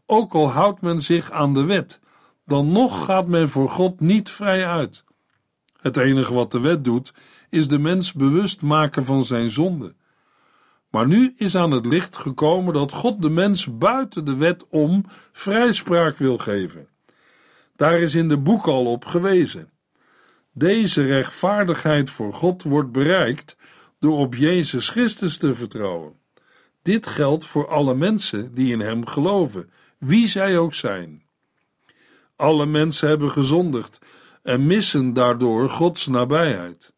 Ook 0.07 0.35
al 0.35 0.51
houdt 0.51 0.81
men 0.81 1.01
zich 1.01 1.31
aan 1.31 1.55
de 1.55 1.65
wet, 1.65 2.01
dan 2.47 2.73
nog 2.73 3.05
gaat 3.05 3.27
men 3.27 3.49
voor 3.49 3.71
God 3.71 4.01
niet 4.01 4.31
vrij 4.31 4.67
uit. 4.67 5.05
Het 5.81 5.97
enige 5.97 6.35
wat 6.35 6.51
de 6.51 6.61
wet 6.61 6.85
doet, 6.85 7.13
is 7.49 7.69
de 7.69 7.79
mens 7.79 8.13
bewust 8.13 8.63
maken 8.63 9.05
van 9.05 9.25
zijn 9.25 9.51
zonde. 9.51 9.95
Maar 10.91 11.07
nu 11.07 11.35
is 11.37 11.57
aan 11.57 11.71
het 11.71 11.87
licht 11.87 12.17
gekomen 12.17 12.75
dat 12.75 12.93
God 12.93 13.23
de 13.23 13.31
mens 13.31 13.79
buiten 13.79 14.25
de 14.25 14.37
wet 14.37 14.67
om 14.69 15.05
vrijspraak 15.33 16.17
wil 16.17 16.39
geven. 16.39 16.89
Daar 17.77 17.99
is 17.99 18.15
in 18.15 18.29
de 18.29 18.39
boek 18.39 18.67
al 18.67 18.87
op 18.87 19.05
gewezen. 19.05 19.71
Deze 20.53 21.07
rechtvaardigheid 21.07 22.11
voor 22.11 22.33
God 22.33 22.63
wordt 22.63 22.93
bereikt 22.93 23.57
door 23.99 24.19
op 24.19 24.35
Jezus 24.35 24.89
Christus 24.89 25.37
te 25.39 25.55
vertrouwen. 25.55 26.21
Dit 26.83 27.07
geldt 27.07 27.45
voor 27.45 27.69
alle 27.69 27.95
mensen 27.95 28.55
die 28.55 28.73
in 28.73 28.81
Hem 28.81 29.07
geloven, 29.07 29.71
wie 29.99 30.29
zij 30.29 30.59
ook 30.59 30.75
zijn. 30.75 31.23
Alle 32.37 32.67
mensen 32.67 33.09
hebben 33.09 33.31
gezondigd 33.31 33.99
en 34.43 34.67
missen 34.67 35.13
daardoor 35.13 35.69
Gods 35.69 36.07
nabijheid. 36.07 36.93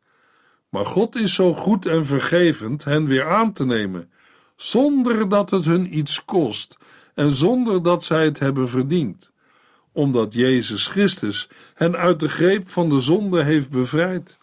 Maar 0.68 0.86
God 0.86 1.16
is 1.16 1.34
zo 1.34 1.52
goed 1.52 1.86
en 1.86 2.04
vergevend 2.04 2.84
hen 2.84 3.06
weer 3.06 3.28
aan 3.28 3.52
te 3.52 3.64
nemen, 3.64 4.10
zonder 4.56 5.28
dat 5.28 5.50
het 5.50 5.64
hun 5.64 5.98
iets 5.98 6.24
kost 6.24 6.78
en 7.14 7.30
zonder 7.30 7.82
dat 7.82 8.04
zij 8.04 8.24
het 8.24 8.38
hebben 8.38 8.68
verdiend, 8.68 9.32
omdat 9.92 10.34
Jezus 10.34 10.86
Christus 10.86 11.48
hen 11.74 11.96
uit 11.96 12.20
de 12.20 12.28
greep 12.28 12.70
van 12.70 12.88
de 12.88 13.00
zonde 13.00 13.42
heeft 13.42 13.70
bevrijd. 13.70 14.38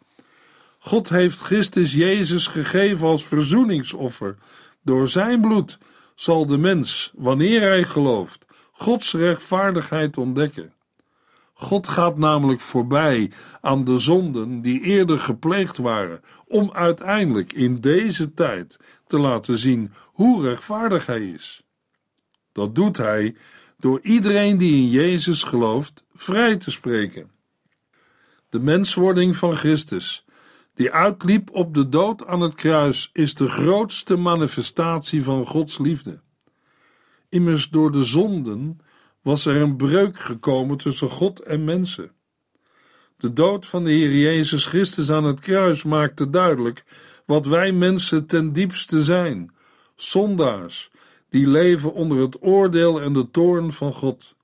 God 0.80 1.10
heeft 1.10 1.40
Christus 1.40 1.94
Jezus 1.94 2.48
gegeven 2.48 3.08
als 3.08 3.26
verzoeningsoffer. 3.26 4.36
Door 4.84 5.08
zijn 5.08 5.42
bloed 5.42 5.78
zal 6.16 6.46
de 6.46 6.58
mens, 6.58 7.12
wanneer 7.16 7.62
hij 7.62 7.84
gelooft, 7.84 8.46
Gods 8.72 9.14
rechtvaardigheid 9.14 10.18
ontdekken. 10.18 10.74
God 11.54 11.88
gaat 11.88 12.18
namelijk 12.18 12.60
voorbij 12.60 13.32
aan 13.62 13.84
de 13.84 13.98
zonden 13.98 14.62
die 14.62 14.82
eerder 14.82 15.20
gepleegd 15.20 15.78
waren, 15.78 16.22
om 16.48 16.72
uiteindelijk 16.74 17.54
in 17.54 17.80
deze 17.80 18.34
tijd 18.34 18.78
te 19.08 19.20
laten 19.20 19.58
zien 19.58 19.92
hoe 20.06 20.44
rechtvaardig 20.44 21.06
Hij 21.06 21.30
is. 21.30 21.64
Dat 22.52 22.76
doet 22.76 22.98
Hij 22.98 23.36
door 23.80 24.00
iedereen 24.02 24.58
die 24.58 24.74
in 24.74 24.90
Jezus 24.90 25.44
gelooft 25.44 26.06
vrij 26.14 26.58
te 26.58 26.72
spreken. 26.72 27.32
De 28.50 28.60
menswording 28.60 29.36
van 29.36 29.56
Christus, 29.56 30.26
die 30.74 30.92
uitliep 30.92 31.50
op 31.52 31.74
de 31.74 31.90
dood 31.90 32.26
aan 32.26 32.42
het 32.42 32.56
kruis, 32.56 33.10
is 33.14 33.34
de 33.34 33.50
grootste 33.50 34.16
manifestatie 34.16 35.24
van 35.24 35.46
Gods 35.46 35.78
liefde. 35.78 36.22
Immers 37.30 37.70
door 37.70 37.92
de 37.92 38.04
zonden 38.04 38.80
was 39.22 39.46
er 39.46 39.56
een 39.56 39.76
breuk 39.76 40.20
gekomen 40.20 40.78
tussen 40.78 41.10
God 41.10 41.40
en 41.40 41.64
mensen. 41.64 42.12
De 43.18 43.34
dood 43.34 43.66
van 43.66 43.84
de 43.84 43.92
Heer 43.92 44.18
Jezus 44.18 44.66
Christus 44.66 45.12
aan 45.12 45.24
het 45.24 45.40
kruis 45.40 45.84
maakte 45.84 46.30
duidelijk 46.30 46.84
wat 47.26 47.46
wij 47.46 47.72
mensen 47.72 48.26
ten 48.26 48.54
diepste 48.54 49.04
zijn: 49.04 49.54
zondaars 49.96 50.92
die 51.30 51.48
leven 51.48 51.94
onder 51.94 52.22
het 52.22 52.38
oordeel 52.42 53.02
en 53.02 53.14
de 53.14 53.32
toorn 53.32 53.72
van 53.72 53.94
God. 53.94 54.36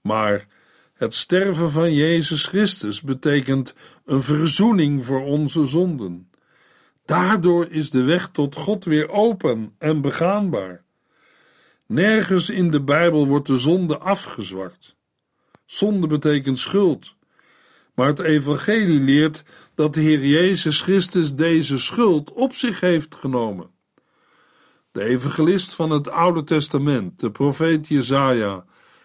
Maar 0.00 0.46
het 0.94 1.14
sterven 1.14 1.70
van 1.70 1.94
Jezus 1.94 2.46
Christus 2.46 3.02
betekent 3.02 3.74
een 4.04 4.22
verzoening 4.22 5.04
voor 5.04 5.24
onze 5.24 5.64
zonden. 5.64 6.30
Daardoor 7.04 7.66
is 7.70 7.90
de 7.90 8.02
weg 8.02 8.28
tot 8.28 8.54
God 8.54 8.84
weer 8.84 9.10
open 9.10 9.74
en 9.78 10.00
begaanbaar. 10.00 10.84
Nergens 11.86 12.50
in 12.50 12.70
de 12.70 12.80
Bijbel 12.80 13.26
wordt 13.26 13.46
de 13.46 13.58
zonde 13.58 13.98
afgezwakt. 13.98 14.96
Zonde 15.64 16.06
betekent 16.06 16.58
schuld. 16.58 17.14
Maar 17.94 18.06
het 18.06 18.18
Evangelie 18.18 19.00
leert 19.00 19.44
dat 19.74 19.94
de 19.94 20.00
Heer 20.00 20.26
Jezus 20.26 20.80
Christus 20.80 21.34
deze 21.34 21.78
schuld 21.78 22.32
op 22.32 22.52
zich 22.52 22.80
heeft 22.80 23.14
genomen. 23.14 23.70
De 24.92 25.04
evangelist 25.04 25.74
van 25.74 25.90
het 25.90 26.10
Oude 26.10 26.44
Testament, 26.44 27.20
de 27.20 27.30
profeet 27.30 27.88
Jesaja, 27.88 28.64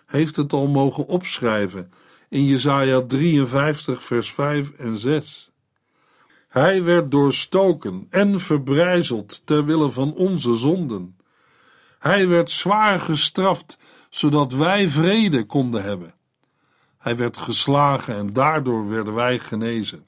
heeft 0.10 0.36
het 0.36 0.54
al 0.54 0.68
mogen 0.68 1.08
opschrijven 1.08 1.92
in 2.30 2.46
Jesaja 2.46 3.02
53 3.02 4.04
vers 4.04 4.32
5 4.32 4.70
en 4.70 4.98
6. 4.98 5.52
Hij 6.48 6.84
werd 6.84 7.12
doorstoken 7.12 8.08
en 8.10 8.40
verbrijzeld 8.40 9.42
ter 9.46 9.66
wille 9.66 9.90
van 9.90 10.14
onze 10.14 10.56
zonden. 10.56 11.18
Hij 12.00 12.28
werd 12.28 12.50
zwaar 12.50 13.00
gestraft, 13.00 13.78
zodat 14.10 14.54
wij 14.54 14.88
vrede 14.88 15.46
konden 15.46 15.84
hebben. 15.84 16.14
Hij 16.98 17.18
werd 17.18 17.38
geslagen 17.38 18.16
en 18.16 18.34
daardoor 18.34 18.90
werden 18.90 19.14
wij 19.14 19.40
genezen. 19.40 20.06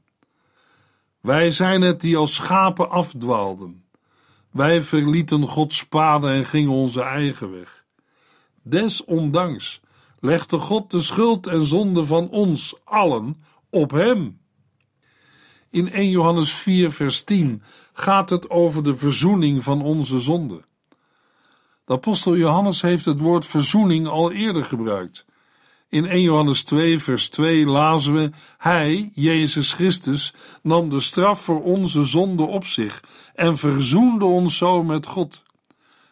Wij 1.22 1.52
zijn 1.52 1.82
het 1.82 2.02
die 2.02 2.18
als 2.18 2.34
schapen 2.36 2.90
afdwaalden. 2.90 3.84
Wij 4.52 4.82
verlieten 4.82 5.48
Gods 5.48 5.86
paden 5.86 6.32
en 6.32 6.46
gingen 6.46 6.72
onze 6.72 7.02
eigen 7.02 7.52
weg. 7.52 7.84
Desondanks 8.62 9.81
legde 10.22 10.58
God 10.58 10.92
de 10.92 11.02
schuld 11.02 11.48
en 11.48 11.66
zonde 11.66 12.06
van 12.06 12.30
ons 12.30 12.76
allen 12.84 13.44
op 13.70 13.92
hem. 13.92 14.40
In 15.70 15.92
1 15.92 16.10
Johannes 16.10 16.54
4, 16.54 16.92
vers 16.92 17.24
10 17.24 17.64
gaat 17.94 18.30
het 18.30 18.50
over 18.50 18.84
de 18.84 18.96
verzoening 18.96 19.64
van 19.64 19.82
onze 19.82 20.20
zonde. 20.20 20.62
De 21.86 21.94
apostel 21.94 22.38
Johannes 22.38 22.82
heeft 22.82 23.06
het 23.06 23.20
woord 23.20 23.46
verzoening 23.46 24.08
al 24.08 24.32
eerder 24.32 24.64
gebruikt. 24.64 25.26
In 25.90 26.06
1 26.06 26.22
Johannes 26.22 26.64
2, 26.64 27.00
vers 27.00 27.30
2 27.30 27.66
lazen 27.66 28.14
we: 28.14 28.30
Hij, 28.58 29.12
Jezus 29.14 29.74
Christus, 29.74 30.34
nam 30.62 30.90
de 30.90 31.00
straf 31.00 31.42
voor 31.42 31.64
onze 31.64 32.04
zonde 32.04 32.44
op 32.44 32.66
zich 32.66 33.04
en 33.36 33.58
verzoende 33.58 34.26
ons 34.26 34.58
zo 34.58 34.84
met 34.84 35.08
God. 35.08 35.44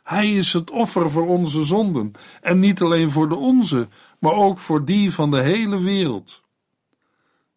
Hij 0.10 0.34
is 0.34 0.54
het 0.54 0.72
offer 0.72 1.12
voor 1.12 1.28
onze 1.28 1.64
zonden, 1.64 2.12
en 2.42 2.60
niet 2.60 2.82
alleen 2.82 3.12
voor 3.12 3.30
de 3.30 3.36
onze, 3.36 3.88
maar 4.20 4.34
ook 4.34 4.58
voor 4.58 4.86
die 4.86 5.14
van 5.14 5.32
de 5.32 5.42
hele 5.42 5.80
wereld. 5.80 6.42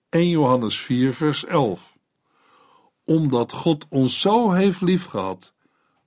1 0.08 0.28
Johannes 0.28 0.80
4, 0.80 1.14
vers 1.14 1.44
11. 1.44 1.98
Omdat 3.04 3.52
God 3.52 3.86
ons 3.88 4.20
zo 4.20 4.50
heeft 4.50 4.80
liefgehad, 4.80 5.52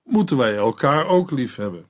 moeten 0.04 0.38
wij 0.38 0.56
elkaar 0.56 1.08
ook 1.08 1.32
lief 1.32 1.56
hebben. 1.56 1.86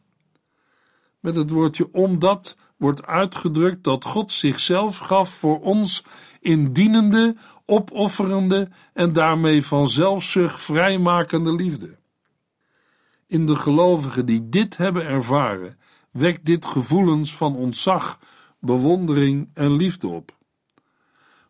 Met 1.20 1.36
het 1.36 1.50
woordje 1.50 1.94
omdat 1.94 2.56
wordt 2.78 3.06
uitgedrukt 3.06 3.84
dat 3.84 4.06
God 4.06 4.32
zichzelf 4.32 4.98
gaf 4.98 5.30
voor 5.30 5.62
ons 5.62 6.04
in 6.39 6.74
dienende, 6.74 7.36
opofferende 7.65 8.70
en 8.94 9.13
daarmee 9.13 9.65
van 9.65 9.88
zelfzucht 9.88 10.62
vrijmakende 10.62 11.54
liefde. 11.54 11.98
In 13.27 13.45
de 13.45 13.55
gelovigen 13.55 14.25
die 14.25 14.49
dit 14.49 14.77
hebben 14.77 15.05
ervaren, 15.05 15.79
wekt 16.11 16.45
dit 16.45 16.65
gevoelens 16.65 17.35
van 17.35 17.55
ontzag, 17.55 18.19
bewondering 18.59 19.49
en 19.53 19.75
liefde 19.75 20.07
op. 20.07 20.35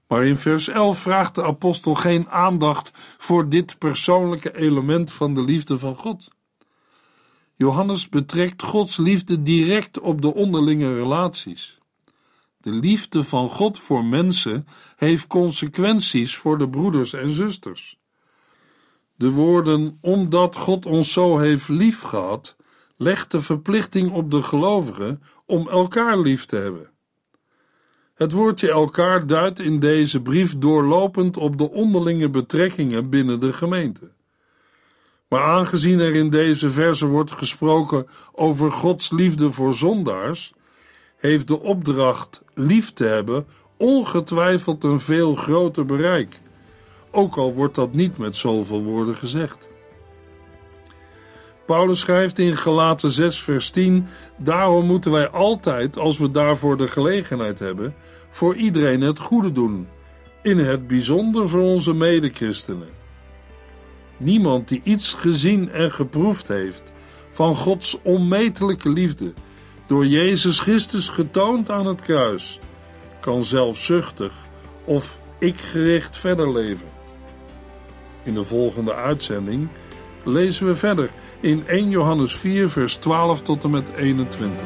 Maar 0.07 0.25
in 0.25 0.35
vers 0.35 0.67
11 0.67 0.99
vraagt 0.99 1.35
de 1.35 1.43
apostel 1.43 1.95
geen 1.95 2.29
aandacht 2.29 2.91
voor 3.17 3.49
dit 3.49 3.77
persoonlijke 3.77 4.55
element 4.55 5.11
van 5.11 5.33
de 5.33 5.41
liefde 5.41 5.79
van 5.79 5.95
God. 5.95 6.27
Johannes 7.55 8.09
betrekt 8.09 8.63
Gods 8.63 8.97
liefde 8.97 9.41
direct 9.41 9.99
op 9.99 10.21
de 10.21 10.33
onderlinge 10.33 10.95
relaties. 10.95 11.77
De 12.57 12.71
liefde 12.71 13.23
van 13.23 13.49
God 13.49 13.79
voor 13.79 14.05
mensen 14.05 14.67
heeft 14.95 15.27
consequenties 15.27 16.35
voor 16.35 16.57
de 16.57 16.69
broeders 16.69 17.13
en 17.13 17.29
zusters. 17.29 17.97
De 19.15 19.31
woorden 19.31 19.97
omdat 20.01 20.55
God 20.55 20.85
ons 20.85 21.13
zo 21.13 21.37
heeft 21.37 21.67
liefgehad, 21.67 22.55
legt 22.97 23.31
de 23.31 23.39
verplichting 23.39 24.11
op 24.11 24.31
de 24.31 24.43
gelovigen 24.43 25.21
om 25.45 25.69
elkaar 25.69 26.19
lief 26.19 26.45
te 26.45 26.55
hebben. 26.55 26.89
Het 28.13 28.31
woordje 28.31 28.71
elkaar 28.71 29.27
duidt 29.27 29.59
in 29.59 29.79
deze 29.79 30.21
brief 30.21 30.57
doorlopend 30.57 31.37
op 31.37 31.57
de 31.57 31.71
onderlinge 31.71 32.29
betrekkingen 32.29 33.09
binnen 33.09 33.39
de 33.39 33.53
gemeente. 33.53 34.11
Maar 35.27 35.43
aangezien 35.43 35.99
er 35.99 36.15
in 36.15 36.29
deze 36.29 36.69
verse 36.69 37.05
wordt 37.05 37.31
gesproken 37.31 38.07
over 38.31 38.71
Gods 38.71 39.11
liefde 39.11 39.51
voor 39.51 39.73
zondaars, 39.73 40.53
heeft 41.17 41.47
de 41.47 41.61
opdracht 41.61 42.41
lief 42.53 42.93
te 42.93 43.05
hebben 43.05 43.45
ongetwijfeld 43.77 44.83
een 44.83 44.99
veel 44.99 45.35
groter 45.35 45.85
bereik, 45.85 46.39
ook 47.15 47.37
al 47.37 47.53
wordt 47.53 47.75
dat 47.75 47.93
niet 47.93 48.17
met 48.17 48.35
zoveel 48.35 48.83
woorden 48.83 49.15
gezegd. 49.15 49.69
Paulus 51.65 51.99
schrijft 51.99 52.39
in 52.39 52.57
Galaten 52.57 53.09
6, 53.09 53.41
vers 53.41 53.69
10: 53.69 54.07
Daarom 54.37 54.85
moeten 54.85 55.11
wij 55.11 55.29
altijd, 55.29 55.97
als 55.97 56.17
we 56.17 56.31
daarvoor 56.31 56.77
de 56.77 56.87
gelegenheid 56.87 57.59
hebben, 57.59 57.95
voor 58.29 58.55
iedereen 58.55 59.01
het 59.01 59.19
goede 59.19 59.51
doen, 59.51 59.87
in 60.41 60.57
het 60.57 60.87
bijzonder 60.87 61.49
voor 61.49 61.61
onze 61.61 61.93
medechristenen. 61.93 62.87
Niemand 64.17 64.67
die 64.67 64.81
iets 64.83 65.13
gezien 65.13 65.69
en 65.69 65.91
geproefd 65.91 66.47
heeft 66.47 66.93
van 67.29 67.55
Gods 67.55 67.97
onmetelijke 68.01 68.89
liefde, 68.89 69.33
door 69.87 70.05
Jezus 70.05 70.59
Christus 70.59 71.09
getoond 71.09 71.69
aan 71.69 71.85
het 71.85 72.01
kruis, 72.01 72.59
kan 73.19 73.43
zelfzuchtig 73.43 74.33
of 74.83 75.19
ik-gericht 75.39 76.17
verder 76.17 76.53
leven. 76.53 76.94
In 78.25 78.33
de 78.33 78.43
volgende 78.43 78.93
uitzending 78.93 79.67
lezen 80.23 80.67
we 80.67 80.75
verder 80.75 81.09
in 81.39 81.63
1 81.67 81.89
Johannes 81.89 82.35
4, 82.35 82.69
vers 82.69 82.95
12 82.95 83.41
tot 83.41 83.63
en 83.63 83.69
met 83.69 83.89
21. 83.97 84.65